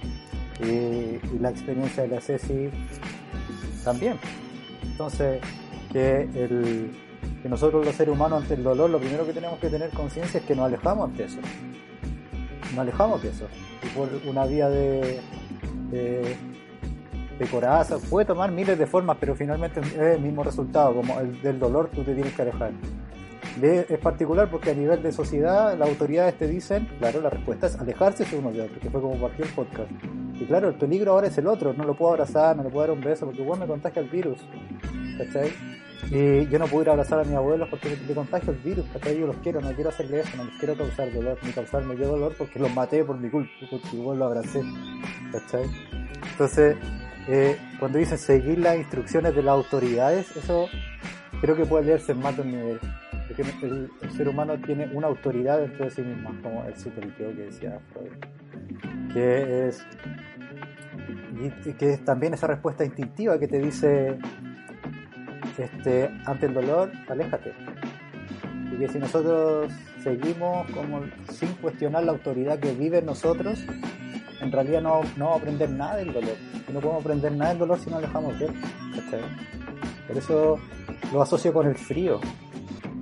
y, 0.62 0.66
y 0.66 1.40
la 1.40 1.50
experiencia 1.50 2.04
de 2.04 2.10
la 2.10 2.22
Ceci 2.22 2.70
también. 3.84 4.18
Entonces, 4.84 5.42
que, 5.92 6.90
nosotros 7.48 7.86
los 7.86 7.96
seres 7.96 8.14
humanos 8.14 8.42
ante 8.42 8.56
el 8.56 8.64
dolor, 8.64 8.90
lo 8.90 9.00
primero 9.00 9.26
que 9.26 9.34
tenemos 9.34 9.60
que 9.60 9.70
tener 9.70 9.90
conciencia 9.92 10.40
es 10.40 10.46
que 10.46 10.56
nos 10.56 10.66
alejamos 10.66 11.10
ante 11.10 11.24
eso. 11.26 11.40
Nos 12.72 12.80
alejamos 12.80 13.22
de 13.24 13.30
eso. 13.30 13.48
Y 13.84 13.88
por 13.90 14.10
una 14.28 14.46
vía 14.46 14.70
de, 14.70 15.22
de, 15.92 16.36
de 17.40 17.46
coraza, 17.48 17.98
puede 18.10 18.26
tomar 18.26 18.52
miles 18.52 18.78
de 18.78 18.86
formas, 18.86 19.18
pero 19.20 19.36
finalmente 19.36 19.80
es 19.80 19.96
el 19.96 20.22
mismo 20.22 20.44
resultado, 20.44 20.94
como 20.94 21.20
el 21.20 21.42
del 21.42 21.60
dolor 21.60 21.90
tú 21.94 22.04
te 22.04 22.14
tienes 22.14 22.34
que 22.34 22.42
alejar. 22.42 22.72
Es 23.62 23.98
particular 24.00 24.50
porque 24.52 24.72
a 24.72 24.74
nivel 24.74 25.02
de 25.02 25.12
sociedad 25.12 25.76
las 25.78 25.90
autoridades 25.90 26.38
te 26.38 26.48
dicen, 26.48 26.88
claro, 27.00 27.22
la 27.22 27.30
respuesta 27.30 27.68
es 27.68 27.76
alejarse 27.76 28.26
uno 28.38 28.52
de 28.52 28.62
otro, 28.62 28.80
que 28.80 28.90
fue 28.90 29.02
como 29.02 29.16
partió 29.16 29.46
el 29.46 29.52
podcast. 29.52 29.90
Y 30.40 30.46
claro, 30.46 30.70
el 30.70 30.76
peligro 30.76 31.14
ahora 31.14 31.28
es 31.28 31.38
el 31.38 31.48
otro, 31.48 31.74
no 31.74 31.84
lo 31.84 31.96
puedo 31.96 32.12
abrazar, 32.12 32.56
no 32.56 32.64
le 32.64 32.70
puedo 32.70 32.88
dar 32.88 32.96
un 32.96 33.04
beso 33.04 33.26
porque 33.26 33.42
igual 33.42 33.60
me 33.60 33.68
contagia 33.68 34.02
el 34.02 34.10
virus, 34.10 34.40
¿cachai? 35.18 35.52
Y 36.12 36.48
yo 36.48 36.60
no 36.60 36.68
puedo 36.68 36.84
ir 36.84 36.90
a 36.90 36.92
abrazar 36.92 37.20
a 37.20 37.24
mis 37.24 37.36
abuelos 37.36 37.68
porque 37.70 37.98
le 38.08 38.14
contagio 38.14 38.54
el 38.54 38.60
virus, 38.60 38.86
¿cachai? 38.94 39.20
Yo 39.20 39.28
los 39.28 39.36
quiero, 39.38 39.60
no 39.62 39.74
quiero 39.74 39.90
hacerle 39.90 40.22
eso, 40.22 40.38
no 40.38 40.46
les 40.46 40.54
quiero 40.60 40.76
causar 40.76 41.12
dolor, 41.12 41.38
ni 41.44 41.52
causarme 41.52 41.98
yo 41.98 42.08
dolor 42.08 42.34
porque 42.38 42.60
los 42.60 42.74
maté 42.74 43.04
por 43.04 43.18
mi 43.18 43.30
culpa, 43.30 43.52
porque 43.70 43.90
igual 43.94 44.20
lo 44.20 44.26
abracé, 44.26 44.62
¿cachai? 45.32 45.66
Entonces, 46.32 46.78
eh, 47.28 47.58
cuando 47.80 47.98
dicen 47.98 48.18
seguir 48.18 48.60
las 48.60 48.78
instrucciones 48.78 49.36
de 49.36 49.44
las 49.44 49.54
autoridades, 49.54 50.36
eso 50.38 50.68
creo 51.42 51.56
que 51.56 51.66
puede 51.66 51.86
leerse 51.86 52.14
más 52.14 52.36
de 52.38 52.44
un 52.44 52.52
nivel. 52.52 52.80
Porque 53.28 53.44
el, 53.64 53.90
ser 54.16 54.30
humano 54.30 54.58
tiene 54.66 54.90
una 54.94 55.08
autoridad 55.08 55.60
dentro 55.60 55.86
de 55.86 55.92
sí 55.92 56.02
mismo, 56.02 56.34
como 56.42 56.64
el 56.64 56.78
superyo 56.78 57.14
que 57.18 57.44
decía 57.44 57.80
Freud, 57.92 58.12
que 59.18 59.68
es, 59.68 59.86
que 61.80 61.98
también 61.98 62.36
esa 62.36 62.46
respuesta 62.46 62.86
instintiva 62.86 63.40
que 63.40 63.48
te 63.48 63.60
dice, 63.60 64.18
este, 65.58 66.12
ante 66.26 66.46
el 66.46 66.54
dolor, 66.54 66.92
aléjate. 67.08 67.54
Y 68.72 68.78
que 68.78 68.88
si 68.88 69.00
nosotros 69.00 69.72
seguimos 70.04 70.70
como 70.72 71.02
sin 71.32 71.52
cuestionar 71.54 72.04
la 72.04 72.12
autoridad 72.12 72.60
que 72.60 72.74
vive 72.74 73.00
en 73.00 73.08
nosotros, 73.08 73.66
en 74.40 74.52
realidad 74.52 74.84
no, 74.84 75.02
no 75.18 75.26
vamos 75.26 75.34
a 75.34 75.40
aprender 75.40 75.70
nada 75.72 75.96
del 75.96 76.14
dolor. 76.14 76.36
No 76.72 76.80
podemos 76.80 77.02
aprender 77.02 77.32
nada 77.32 77.50
del 77.50 77.60
dolor 77.60 77.80
si 77.80 77.90
nos 77.90 78.00
alejamos 78.00 78.38
de 78.40 78.46
él. 78.46 78.54
Por 80.08 80.18
eso 80.18 80.60
lo 81.12 81.22
asocio 81.24 81.52
con 81.54 81.66
el 81.66 81.76
frío. 81.76 82.20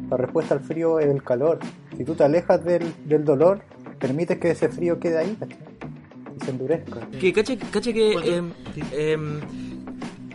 La 0.09 0.15
respuesta 0.15 0.53
al 0.53 0.61
frío 0.61 0.99
es 0.99 1.07
el 1.07 1.23
calor. 1.23 1.59
Si 1.97 2.05
tú 2.05 2.15
te 2.15 2.23
alejas 2.23 2.63
del, 2.63 2.93
del 3.05 3.25
dolor, 3.25 3.63
permites 3.99 4.37
que 4.37 4.51
ese 4.51 4.69
frío 4.69 4.97
quede 4.97 5.17
ahí 5.17 5.35
¿cachai? 5.37 5.74
Y 6.45 6.47
se 6.47 6.51
endurezca. 6.51 7.07
Que 7.19 7.33
cacha, 7.33 7.55
cacha 7.71 7.91
que 7.93 8.13
em, 8.13 8.51
em, 8.91 9.39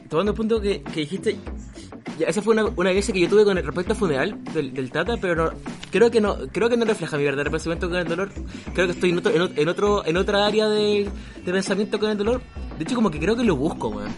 tomando 0.08 0.32
el 0.32 0.36
punto 0.36 0.60
que, 0.60 0.82
que 0.82 1.00
dijiste 1.00 1.36
ya, 2.18 2.26
esa 2.26 2.42
fue 2.42 2.52
una, 2.54 2.64
una 2.76 2.90
iglesia 2.90 3.14
que 3.14 3.20
yo 3.20 3.28
tuve 3.28 3.44
con 3.44 3.56
el 3.56 3.64
respecto 3.64 3.92
al 3.92 3.98
funeral 3.98 4.44
del, 4.52 4.74
del 4.74 4.90
Tata 4.90 5.16
pero 5.18 5.34
no, 5.36 5.50
creo 5.90 6.10
que 6.10 6.20
no 6.20 6.36
creo 6.52 6.68
que 6.68 6.76
no 6.76 6.84
refleja 6.84 7.16
mi 7.16 7.24
verdadero 7.24 7.50
pensamiento 7.50 7.88
con 7.88 7.98
el 7.98 8.06
dolor. 8.08 8.30
Creo 8.74 8.86
que 8.86 8.92
estoy 8.92 9.10
en 9.10 9.18
otro 9.18 9.32
en, 9.32 9.42
ot- 9.42 9.52
en 9.56 9.68
otro 9.68 10.04
en 10.06 10.16
otra 10.16 10.46
área 10.46 10.68
de, 10.68 11.08
de 11.44 11.52
pensamiento 11.52 11.98
con 11.98 12.10
el 12.10 12.18
dolor. 12.18 12.42
De 12.76 12.84
hecho 12.84 12.94
como 12.94 13.10
que 13.10 13.18
creo 13.18 13.36
que 13.36 13.44
lo 13.44 13.56
busco 13.56 13.88
weón. 13.88 14.10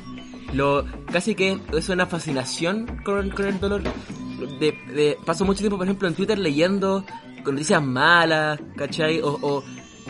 Lo 0.54 0.84
casi 1.12 1.34
que 1.34 1.58
es 1.72 1.88
una 1.88 2.06
fascinación 2.06 3.00
con, 3.04 3.30
con 3.30 3.46
el 3.46 3.60
dolor. 3.60 3.82
De, 4.58 4.72
de- 4.92 5.16
paso 5.24 5.44
mucho 5.44 5.60
tiempo 5.60 5.76
por 5.76 5.86
ejemplo 5.86 6.08
en 6.08 6.14
Twitter 6.14 6.38
leyendo 6.38 7.04
con 7.44 7.54
noticias 7.54 7.82
malas, 7.82 8.58
¿cachai? 8.76 9.20
O, 9.20 9.38
o 9.42 9.64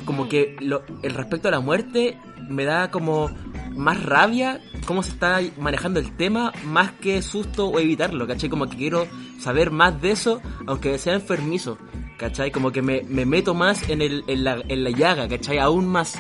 como 0.05 0.29
que 0.29 0.57
el 0.61 1.15
respecto 1.15 1.49
a 1.49 1.51
la 1.51 1.61
muerte 1.61 2.19
me 2.49 2.65
da 2.65 2.91
como 2.91 3.31
más 3.75 4.03
rabia 4.03 4.61
cómo 4.87 5.03
se 5.03 5.11
está 5.11 5.41
manejando 5.59 6.01
el 6.01 6.17
tema 6.17 6.53
más 6.65 6.93
que 6.93 7.23
susto 7.23 7.69
o 7.69 7.79
evitarlo, 7.79 8.27
¿cachai? 8.27 8.51
Como 8.51 8.69
que 8.69 8.77
quiero 8.77 9.07
saber 9.39 9.71
más 9.71 10.01
de 10.01 10.13
eso, 10.13 10.41
aunque 10.67 10.99
sea 10.99 11.15
enfermizo, 11.15 11.79
¿cachai? 12.19 12.51
Como 12.51 12.73
que 12.73 12.83
me, 12.83 13.03
me 13.09 13.25
meto 13.25 13.55
más 13.55 13.89
en, 13.89 14.03
el, 14.03 14.25
en, 14.27 14.45
la, 14.45 14.63
en 14.69 14.85
la 14.85 14.91
llaga, 14.91 15.29
¿cachai? 15.29 15.59
Aún 15.59 15.87
más. 15.87 16.17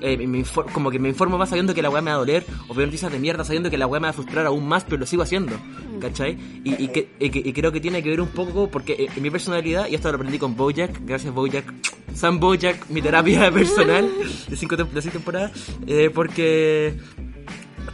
Eh, 0.00 0.26
me 0.26 0.44
como 0.72 0.90
que 0.90 0.98
me 0.98 1.08
informo 1.08 1.38
más 1.38 1.48
sabiendo 1.48 1.74
que 1.74 1.82
la 1.82 1.90
weá 1.90 2.02
me 2.02 2.10
va 2.10 2.16
a 2.16 2.18
doler, 2.20 2.44
o 2.68 2.74
veo 2.74 2.86
noticias 2.86 3.10
de 3.12 3.18
mierda 3.18 3.44
sabiendo 3.44 3.70
que 3.70 3.78
la 3.78 3.86
weá 3.86 4.00
me 4.00 4.04
va 4.06 4.10
a 4.10 4.12
frustrar 4.14 4.46
aún 4.46 4.66
más, 4.68 4.84
pero 4.84 4.98
lo 4.98 5.06
sigo 5.06 5.22
haciendo, 5.22 5.56
¿cachai? 6.00 6.36
Y, 6.64 6.82
y, 6.84 6.88
que, 6.88 7.08
y, 7.18 7.30
que- 7.30 7.42
y 7.44 7.52
creo 7.52 7.72
que 7.72 7.80
tiene 7.80 8.02
que 8.02 8.10
ver 8.10 8.20
un 8.20 8.28
poco, 8.28 8.68
porque 8.70 8.92
eh, 8.94 9.08
en 9.16 9.22
mi 9.22 9.30
personalidad, 9.30 9.88
y 9.88 9.94
esto 9.94 10.10
lo 10.10 10.16
aprendí 10.16 10.38
con 10.38 10.56
Bojack, 10.56 11.00
gracias 11.06 11.32
Bojack, 11.34 11.72
Sam 12.14 12.38
Bojack, 12.40 12.88
mi 12.90 13.00
terapia 13.02 13.50
personal 13.52 14.10
de 14.48 14.56
cinco, 14.56 14.76
de 14.76 15.02
cinco 15.02 15.12
temporadas, 15.14 15.52
eh, 15.86 16.10
porque 16.14 16.94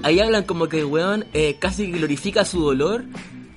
ahí 0.02 0.20
hablan 0.20 0.44
como 0.44 0.68
que 0.68 0.78
el 0.80 0.86
weón 0.86 1.24
eh, 1.32 1.56
casi 1.58 1.90
glorifica 1.92 2.44
su 2.44 2.60
dolor 2.60 3.04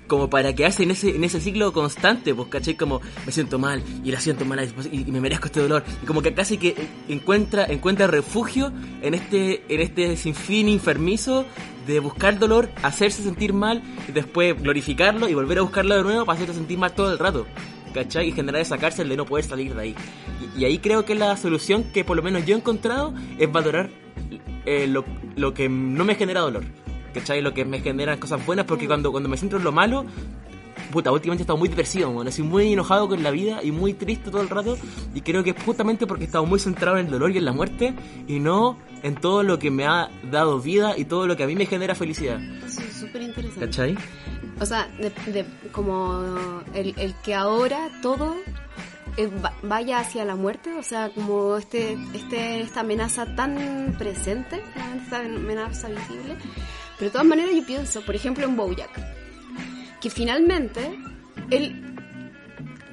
como 0.07 0.29
para 0.29 0.53
quedarse 0.53 0.83
en 0.83 0.91
ese, 0.91 1.15
en 1.15 1.23
ese 1.23 1.39
ciclo 1.39 1.73
constante, 1.73 2.33
pues, 2.33 2.47
¿cachai? 2.49 2.75
Como 2.75 3.01
me 3.25 3.31
siento 3.31 3.59
mal 3.59 3.83
y 4.03 4.11
la 4.11 4.19
siento 4.19 4.45
mal 4.45 4.67
y, 4.91 5.11
me 5.11 5.21
merezco 5.21 5.47
este 5.47 5.61
dolor. 5.61 5.83
Y 6.03 6.05
como 6.05 6.21
que 6.21 6.33
casi 6.33 6.57
que 6.57 6.75
encuentra, 7.07 7.65
encuentra 7.65 8.07
refugio 8.07 8.71
en 9.01 9.13
este, 9.13 9.63
en 9.73 9.81
este 9.81 10.17
sinfín 10.17 10.69
enfermizo 10.69 11.45
de 11.87 11.99
buscar 11.99 12.39
dolor, 12.39 12.69
hacerse 12.83 13.23
sentir 13.23 13.53
mal 13.53 13.83
y 14.07 14.11
después 14.11 14.61
glorificarlo 14.61 15.29
y 15.29 15.33
volver 15.33 15.59
a 15.59 15.61
buscarlo 15.61 15.95
de 15.95 16.03
nuevo 16.03 16.25
para 16.25 16.35
hacerte 16.37 16.53
sentir 16.53 16.77
mal 16.77 16.93
todo 16.93 17.11
el 17.11 17.19
rato. 17.19 17.45
¿Cachai? 17.93 18.27
Y 18.27 18.31
generar 18.33 18.61
esa 18.61 18.77
cárcel 18.77 19.07
de 19.07 19.15
no 19.15 19.25
poder 19.25 19.45
salir 19.45 19.73
de 19.73 19.81
ahí. 19.81 19.95
Y, 20.55 20.61
y 20.61 20.65
ahí 20.65 20.79
creo 20.79 21.05
que 21.05 21.15
la 21.15 21.37
solución 21.37 21.85
que 21.93 22.03
por 22.03 22.17
lo 22.17 22.23
menos 22.23 22.45
yo 22.45 22.55
he 22.55 22.57
encontrado 22.57 23.13
es 23.37 23.49
valorar 23.49 23.89
eh, 24.65 24.87
lo, 24.87 25.05
lo 25.35 25.53
que 25.53 25.69
no 25.69 26.03
me 26.03 26.15
genera 26.15 26.41
dolor. 26.41 26.63
¿Cachai? 27.15 27.41
Lo 27.41 27.54
que 27.54 27.65
me 27.65 27.80
genera 27.80 28.19
cosas 28.19 28.45
buenas, 28.45 28.65
porque 28.65 28.86
cuando, 28.88 29.12
cuando 29.12 29.28
me 29.30 29.38
siento 29.38 29.58
en 29.58 29.63
lo 29.63 29.71
malo, 29.71 30.06
puta, 30.91 31.12
últimamente 31.12 31.41
he 31.41 31.45
estado 31.45 31.58
muy 31.58 31.69
depresivo, 31.69 32.12
bueno, 32.12 32.30
así 32.30 32.43
muy 32.43 32.71
enojado 32.73 33.08
con 33.10 33.23
la 33.23 33.32
vida 33.32 33.62
y 33.63 33.71
muy 33.71 33.93
triste 33.93 34.30
todo 34.32 34.41
el 34.41 34.49
rato. 34.49 34.78
Y 35.15 35.21
creo 35.21 35.43
que 35.43 35.49
es 35.51 35.63
justamente 35.63 36.06
porque 36.06 36.23
he 36.23 36.28
estado 36.28 36.45
muy 36.45 36.60
centrado 36.60 36.97
en 36.97 37.06
el 37.08 37.12
dolor 37.12 37.32
y 37.32 37.38
en 37.38 37.45
la 37.45 37.54
muerte 37.54 37.93
y 38.28 38.39
no 38.39 38.78
en 39.01 39.15
todo 39.15 39.43
lo 39.43 39.58
que 39.60 39.71
me 39.71 39.86
ha 39.88 40.10
dado 40.32 40.60
vida 40.60 40.93
y 40.97 41.06
todo 41.06 41.25
lo 41.28 41.36
que 41.38 41.43
a 41.43 41.47
mí 41.47 41.56
me 41.56 41.65
genera 41.65 41.95
felicidad. 41.95 42.39
Eso 42.65 42.82
es 42.82 42.93
súper 42.97 43.21
interesante. 43.23 43.65
¿Cachai? 43.65 43.97
O 44.60 44.65
sea, 44.65 44.88
de, 44.99 45.12
de- 45.32 45.45
como 45.71 46.21
el, 46.73 46.93
el 46.97 47.13
que 47.23 47.34
ahora 47.36 47.89
todo 48.01 48.36
eh, 49.17 49.30
va- 49.43 49.54
vaya 49.63 49.99
hacia 49.99 50.23
la 50.25 50.36
muerte, 50.36 50.73
o 50.73 50.84
sea, 50.84 51.10
como 51.10 51.58
este, 51.58 51.97
este, 52.13 52.62
esta 52.62 52.80
amenaza 52.82 53.36
tan 53.36 53.95
presente, 53.97 54.62
esta 55.01 55.19
amenaza 55.19 55.88
visible. 55.89 56.36
Pero 56.97 57.10
de 57.10 57.12
todas 57.12 57.27
maneras 57.27 57.55
yo 57.55 57.65
pienso, 57.65 58.01
por 58.01 58.15
ejemplo, 58.15 58.45
en 58.45 58.55
Bojack, 58.55 58.91
que 59.99 60.10
finalmente 60.10 60.97
él 61.49 61.86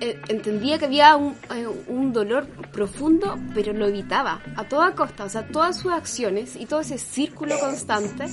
eh, 0.05 0.21
entendía 0.27 0.81
que 0.81 0.87
había 0.87 1.15
un, 1.15 1.37
eh, 1.55 1.65
un 1.87 2.13
dolor 2.13 2.49
profundo, 2.73 3.39
pero 3.55 3.73
lo 3.73 3.87
evitaba 3.87 4.41
a 4.57 4.65
toda 4.65 4.97
costa. 4.97 5.23
O 5.23 5.29
sea, 5.29 5.47
todas 5.47 5.79
sus 5.79 5.93
acciones 5.93 6.57
y 6.57 6.67
todo 6.67 6.81
ese 6.81 6.99
círculo 6.99 7.57
constante 7.61 8.25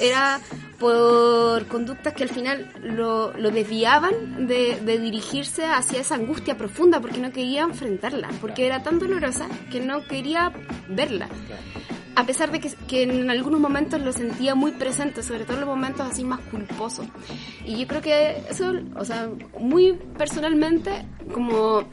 era 0.00 0.40
por 0.78 1.66
conductas 1.66 2.14
que 2.14 2.22
al 2.22 2.30
final 2.30 2.70
lo, 2.82 3.36
lo 3.36 3.50
desviaban 3.50 4.46
de, 4.46 4.80
de 4.80 4.98
dirigirse 4.98 5.66
hacia 5.66 6.00
esa 6.00 6.14
angustia 6.14 6.56
profunda 6.56 6.98
porque 6.98 7.18
no 7.18 7.30
quería 7.30 7.64
enfrentarla, 7.64 8.30
porque 8.40 8.66
era 8.66 8.82
tan 8.82 8.98
dolorosa 8.98 9.48
que 9.70 9.80
no 9.80 10.06
quería 10.06 10.50
verla. 10.88 11.28
A 12.18 12.26
pesar 12.26 12.50
de 12.50 12.58
que, 12.58 13.02
en 13.04 13.30
algunos 13.30 13.60
momentos 13.60 14.00
lo 14.00 14.12
sentía 14.12 14.56
muy 14.56 14.72
presente, 14.72 15.22
sobre 15.22 15.44
todo 15.44 15.54
en 15.54 15.60
los 15.60 15.68
momentos 15.68 16.00
así 16.00 16.24
más 16.24 16.40
culposos. 16.50 17.06
Y 17.64 17.76
yo 17.76 17.86
creo 17.86 18.02
que 18.02 18.42
eso, 18.50 18.72
o 18.96 19.04
sea, 19.04 19.30
muy 19.56 19.92
personalmente, 20.18 21.06
como 21.32 21.84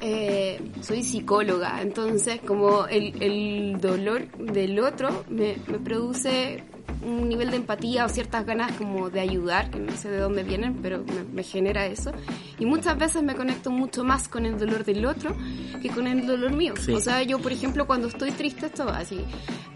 eh, 0.00 0.58
soy 0.80 1.02
psicóloga, 1.02 1.82
entonces 1.82 2.40
como 2.40 2.86
el, 2.86 3.22
el 3.22 3.78
dolor 3.78 4.26
del 4.38 4.80
otro 4.80 5.26
me 5.28 5.56
produce 5.84 6.64
un 7.02 7.28
nivel 7.28 7.50
de 7.50 7.56
empatía 7.56 8.04
o 8.04 8.08
ciertas 8.08 8.44
ganas 8.46 8.72
como 8.72 9.10
de 9.10 9.20
ayudar, 9.20 9.70
que 9.70 9.78
no 9.78 9.96
sé 9.96 10.10
de 10.10 10.18
dónde 10.18 10.42
vienen, 10.42 10.80
pero 10.82 11.04
me, 11.04 11.24
me 11.32 11.42
genera 11.42 11.86
eso. 11.86 12.12
Y 12.58 12.66
muchas 12.66 12.98
veces 12.98 13.22
me 13.22 13.34
conecto 13.34 13.70
mucho 13.70 14.04
más 14.04 14.28
con 14.28 14.46
el 14.46 14.58
dolor 14.58 14.84
del 14.84 15.04
otro 15.06 15.36
que 15.82 15.88
con 15.88 16.06
el 16.06 16.26
dolor 16.26 16.52
mío. 16.52 16.74
Sí. 16.78 16.92
O 16.92 17.00
sea, 17.00 17.22
yo, 17.22 17.38
por 17.38 17.52
ejemplo, 17.52 17.86
cuando 17.86 18.08
estoy 18.08 18.30
triste, 18.32 18.66
esto 18.66 18.86
va 18.86 18.98
así, 18.98 19.20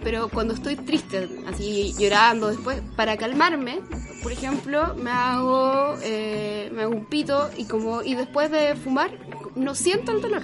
pero 0.03 0.29
cuando 0.29 0.55
estoy 0.55 0.77
triste, 0.77 1.29
así 1.47 1.95
llorando 1.99 2.49
después, 2.49 2.83
para 2.97 3.17
calmarme, 3.17 3.81
por 4.23 4.33
ejemplo, 4.33 4.95
me 4.97 5.11
hago, 5.11 5.97
eh, 6.03 6.71
me 6.75 6.83
hago 6.83 6.95
un 6.95 7.07
pito 7.07 7.51
y 7.57 7.65
como 7.65 8.03
y 8.03 8.15
después 8.15 8.51
de 8.51 8.77
fumar 8.77 9.11
no 9.55 9.75
siento 9.75 10.13
el 10.13 10.21
dolor. 10.21 10.43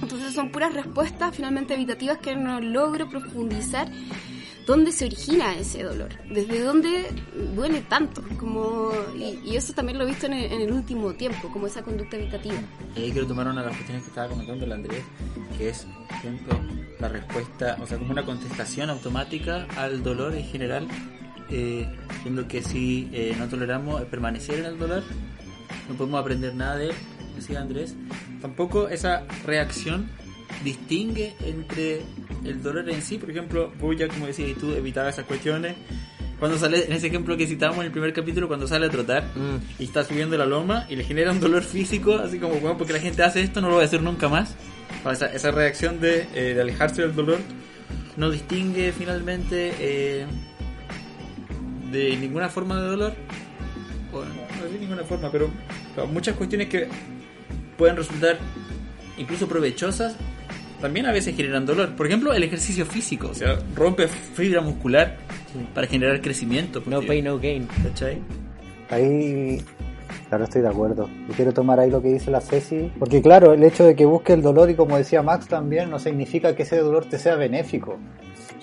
Entonces 0.00 0.34
son 0.34 0.50
puras 0.50 0.74
respuestas 0.74 1.34
finalmente 1.34 1.74
evitativas 1.74 2.18
que 2.18 2.34
no 2.34 2.60
logro 2.60 3.08
profundizar 3.08 3.88
dónde 4.66 4.92
se 4.92 5.06
origina 5.06 5.54
ese 5.56 5.82
dolor, 5.82 6.10
desde 6.30 6.60
dónde 6.62 7.10
duele 7.54 7.80
tanto, 7.82 8.22
como 8.38 8.92
y, 9.16 9.56
eso 9.56 9.72
también 9.72 9.98
lo 9.98 10.04
he 10.04 10.08
visto 10.08 10.26
en 10.26 10.34
el, 10.34 10.72
último 10.72 11.12
tiempo, 11.14 11.48
como 11.52 11.66
esa 11.66 11.82
conducta 11.82 12.16
evitativa. 12.16 12.56
Y 12.96 13.02
ahí 13.02 13.12
quiero 13.12 13.26
tomar 13.26 13.46
una 13.48 13.60
de 13.60 13.68
las 13.68 13.76
cuestiones 13.76 14.04
que 14.04 14.08
estaba 14.08 14.28
comentando 14.28 14.64
el 14.64 14.72
Andrés, 14.72 15.02
que 15.58 15.68
es, 15.70 15.86
por 16.08 16.16
ejemplo, 16.16 16.60
la 17.00 17.08
respuesta, 17.08 17.78
o 17.80 17.86
sea, 17.86 17.98
como 17.98 18.12
una 18.12 18.24
contestación 18.24 18.90
automática 18.90 19.66
al 19.76 20.02
dolor 20.02 20.34
en 20.34 20.44
general, 20.44 20.88
eh, 21.50 21.86
que 22.48 22.62
si 22.62 23.10
eh, 23.12 23.34
no 23.38 23.48
toleramos 23.48 24.02
permanecer 24.04 24.60
en 24.60 24.66
el 24.66 24.78
dolor, 24.78 25.02
no 25.88 25.94
podemos 25.96 26.20
aprender 26.20 26.54
nada 26.54 26.76
de 26.76 26.90
él, 26.90 26.94
decía 27.34 27.60
Andrés. 27.60 27.94
Tampoco 28.40 28.88
esa 28.88 29.24
reacción 29.44 30.08
distingue 30.64 31.34
entre 31.44 32.02
el 32.44 32.62
dolor 32.62 32.88
en 32.90 33.02
sí, 33.02 33.18
por 33.18 33.30
ejemplo, 33.30 33.72
Boya, 33.80 34.08
como 34.08 34.26
decías 34.26 34.56
tú, 34.58 34.72
evitaba 34.72 35.08
esas 35.10 35.24
cuestiones. 35.24 35.74
Cuando 36.38 36.58
sale, 36.58 36.86
en 36.86 36.92
ese 36.92 37.06
ejemplo 37.06 37.36
que 37.36 37.46
citábamos 37.46 37.80
en 37.80 37.86
el 37.86 37.92
primer 37.92 38.12
capítulo, 38.12 38.48
cuando 38.48 38.66
sale 38.66 38.86
a 38.86 38.90
trotar 38.90 39.22
Mm. 39.36 39.80
y 39.80 39.84
está 39.84 40.02
subiendo 40.04 40.36
la 40.36 40.44
loma 40.46 40.86
y 40.88 40.96
le 40.96 41.04
genera 41.04 41.30
un 41.30 41.38
dolor 41.38 41.62
físico, 41.62 42.14
así 42.14 42.38
como, 42.38 42.54
bueno, 42.54 42.76
porque 42.76 42.92
la 42.92 42.98
gente 42.98 43.22
hace 43.22 43.42
esto, 43.42 43.60
no 43.60 43.68
lo 43.68 43.74
voy 43.74 43.82
a 43.84 43.86
hacer 43.86 44.02
nunca 44.02 44.28
más. 44.28 44.56
O 45.04 45.10
esa, 45.10 45.26
esa 45.26 45.50
reacción 45.52 46.00
de, 46.00 46.26
eh, 46.34 46.54
de 46.54 46.60
alejarse 46.60 47.02
del 47.02 47.14
dolor 47.14 47.38
no 48.16 48.30
distingue 48.30 48.92
finalmente 48.92 49.72
eh, 49.78 50.26
de 51.90 52.16
ninguna 52.16 52.48
forma 52.48 52.80
de 52.80 52.88
dolor. 52.88 53.14
O, 54.12 54.24
no 54.24 54.70
de 54.72 54.78
ninguna 54.78 55.04
forma, 55.04 55.30
pero 55.30 55.50
pero 55.94 56.06
muchas 56.06 56.36
cuestiones 56.36 56.68
que 56.68 56.88
pueden 57.76 57.96
resultar 57.96 58.38
incluso 59.18 59.46
provechosas 59.46 60.16
también 60.82 61.06
a 61.06 61.12
veces 61.12 61.34
generan 61.34 61.64
dolor. 61.64 61.94
Por 61.94 62.06
ejemplo, 62.06 62.34
el 62.34 62.42
ejercicio 62.42 62.84
físico, 62.84 63.28
o 63.30 63.34
sea, 63.34 63.58
rompe 63.74 64.08
fibra 64.08 64.60
muscular 64.60 65.16
para 65.74 65.86
generar 65.86 66.20
crecimiento. 66.20 66.82
No 66.84 67.00
pay, 67.00 67.22
no 67.22 67.38
gain. 67.38 67.68
¿Cachai? 67.84 68.18
Ahí, 68.90 69.62
claro, 70.28 70.44
estoy 70.44 70.60
de 70.60 70.68
acuerdo. 70.68 71.08
Yo 71.28 71.34
quiero 71.34 71.52
tomar 71.54 71.78
ahí 71.78 71.88
lo 71.88 72.02
que 72.02 72.08
dice 72.08 72.32
la 72.32 72.40
Ceci. 72.40 72.90
Porque 72.98 73.22
claro, 73.22 73.54
el 73.54 73.62
hecho 73.62 73.84
de 73.84 73.94
que 73.94 74.04
busque 74.04 74.32
el 74.32 74.42
dolor 74.42 74.68
y 74.70 74.74
como 74.74 74.98
decía 74.98 75.22
Max 75.22 75.46
también, 75.46 75.88
no 75.88 76.00
significa 76.00 76.54
que 76.56 76.64
ese 76.64 76.78
dolor 76.78 77.06
te 77.06 77.18
sea 77.18 77.36
benéfico. 77.36 77.98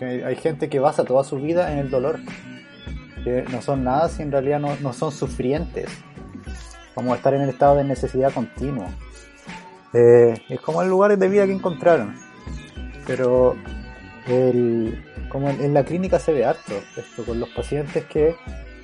Hay 0.02 0.36
gente 0.36 0.70
que 0.70 0.80
basa 0.80 1.06
toda 1.06 1.24
su 1.24 1.38
vida 1.38 1.72
en 1.72 1.80
el 1.80 1.90
dolor. 1.90 2.20
Que 3.24 3.46
no 3.50 3.62
son 3.62 3.86
nada 3.86 4.10
si 4.10 4.24
en 4.24 4.32
realidad 4.32 4.60
no, 4.60 4.76
no 4.82 4.92
son 4.92 5.14
sufrientes. 5.14 5.90
Como 6.94 7.16
estar 7.16 7.34
en 7.34 7.42
el 7.42 7.50
estado 7.50 7.78
de 7.78 7.86
necesidad 7.86 8.34
continua. 8.34 8.90
Eh, 9.94 10.34
es 10.50 10.62
como 10.62 10.82
el 10.82 10.90
lugar 10.90 11.18
de 11.18 11.28
vida 11.28 11.46
que 11.46 11.54
encontraron. 11.54 12.16
Pero 13.08 13.56
el, 14.28 15.04
como 15.30 15.50
en, 15.50 15.74
la 15.74 15.84
clínica 15.84 16.20
se 16.20 16.34
ve 16.34 16.46
harto 16.46 16.74
esto 16.98 17.26
con 17.26 17.40
los 17.40 17.50
pacientes 17.50 18.06
que 18.06 18.36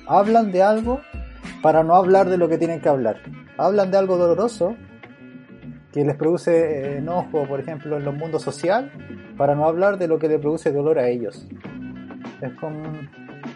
hablan 0.06 0.50
de 0.52 0.62
algo 0.62 1.00
para 1.62 1.82
no 1.82 1.94
hablar 1.94 2.28
de 2.28 2.38
lo 2.38 2.48
que 2.48 2.58
tienen 2.58 2.80
que 2.80 2.88
hablar. 2.88 3.20
Hablan 3.56 3.90
de 3.90 3.98
algo 3.98 4.16
doloroso 4.16 4.76
que 5.92 6.04
les 6.04 6.16
produce 6.16 6.52
eh, 6.52 6.98
enojo, 6.98 7.46
por 7.46 7.60
ejemplo, 7.60 7.96
en 7.96 8.04
los 8.04 8.14
mundos 8.14 8.42
social, 8.42 8.92
para 9.36 9.54
no 9.54 9.66
hablar 9.66 9.98
de 9.98 10.08
lo 10.08 10.18
que 10.18 10.28
le 10.28 10.38
produce 10.38 10.72
dolor 10.72 10.98
a 10.98 11.08
ellos. 11.08 11.46
Es 12.40 12.52
como, 12.54 12.82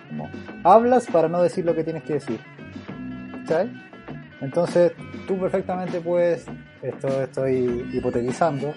como 0.09 0.31
hablas 0.65 1.07
para 1.07 1.29
no 1.29 1.43
decir 1.43 1.65
lo 1.65 1.75
que 1.75 1.85
tienes 1.85 2.03
que 2.05 2.15
decir. 2.15 2.41
¿Sabes? 3.47 3.71
Entonces, 4.41 4.93
tú 5.27 5.39
perfectamente 5.39 6.01
puedes, 6.01 6.47
esto 6.83 7.23
estoy 7.23 7.91
hipotetizando, 7.93 8.75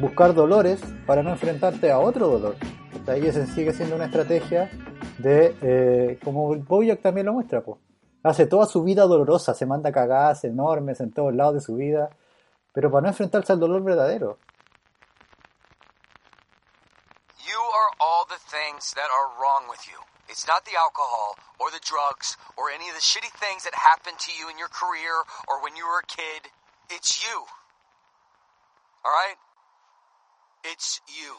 buscar 0.00 0.34
dolores 0.34 0.80
para 1.06 1.22
no 1.22 1.30
enfrentarte 1.30 1.90
a 1.90 1.98
otro 1.98 2.28
dolor. 2.28 2.56
O 2.94 3.46
sigue 3.46 3.72
siendo 3.72 3.96
una 3.96 4.06
estrategia 4.06 4.70
de, 5.18 5.54
eh, 5.62 6.18
como 6.24 6.54
Bojack 6.56 7.00
también 7.00 7.26
lo 7.26 7.34
muestra, 7.34 7.60
pues. 7.60 7.78
Hace 8.22 8.46
toda 8.46 8.66
su 8.66 8.82
vida 8.82 9.02
dolorosa, 9.02 9.52
se 9.54 9.66
manda 9.66 9.92
cagadas 9.92 10.44
enormes 10.44 11.00
en 11.00 11.12
todos 11.12 11.34
lados 11.34 11.54
de 11.54 11.60
su 11.60 11.74
vida, 11.74 12.10
Pero 12.74 12.90
para 12.90 13.02
no 13.02 13.08
enfrentarse 13.08 13.52
al 13.52 13.60
dolor 13.60 13.84
verdadero. 13.84 14.36
You 17.38 17.60
are 17.60 17.90
all 18.00 18.26
the 18.26 18.40
things 18.50 18.92
that 18.94 19.08
are 19.08 19.28
wrong 19.38 19.70
with 19.70 19.86
you. 19.86 20.13
It's 20.34 20.48
not 20.48 20.64
the 20.64 20.74
alcohol 20.74 21.38
or 21.60 21.70
the 21.70 21.78
drugs 21.78 22.36
or 22.56 22.66
any 22.68 22.88
of 22.88 22.96
the 22.96 23.00
shitty 23.00 23.30
things 23.38 23.62
that 23.62 23.72
happened 23.72 24.18
to 24.18 24.32
you 24.34 24.50
in 24.50 24.58
your 24.58 24.66
career 24.66 25.22
or 25.46 25.62
when 25.62 25.76
you 25.76 25.86
were 25.86 26.02
a 26.02 26.06
kid. 26.10 26.50
It's 26.90 27.22
you. 27.22 27.46
All 29.04 29.12
right? 29.12 29.38
It's 30.64 31.00
you. 31.06 31.38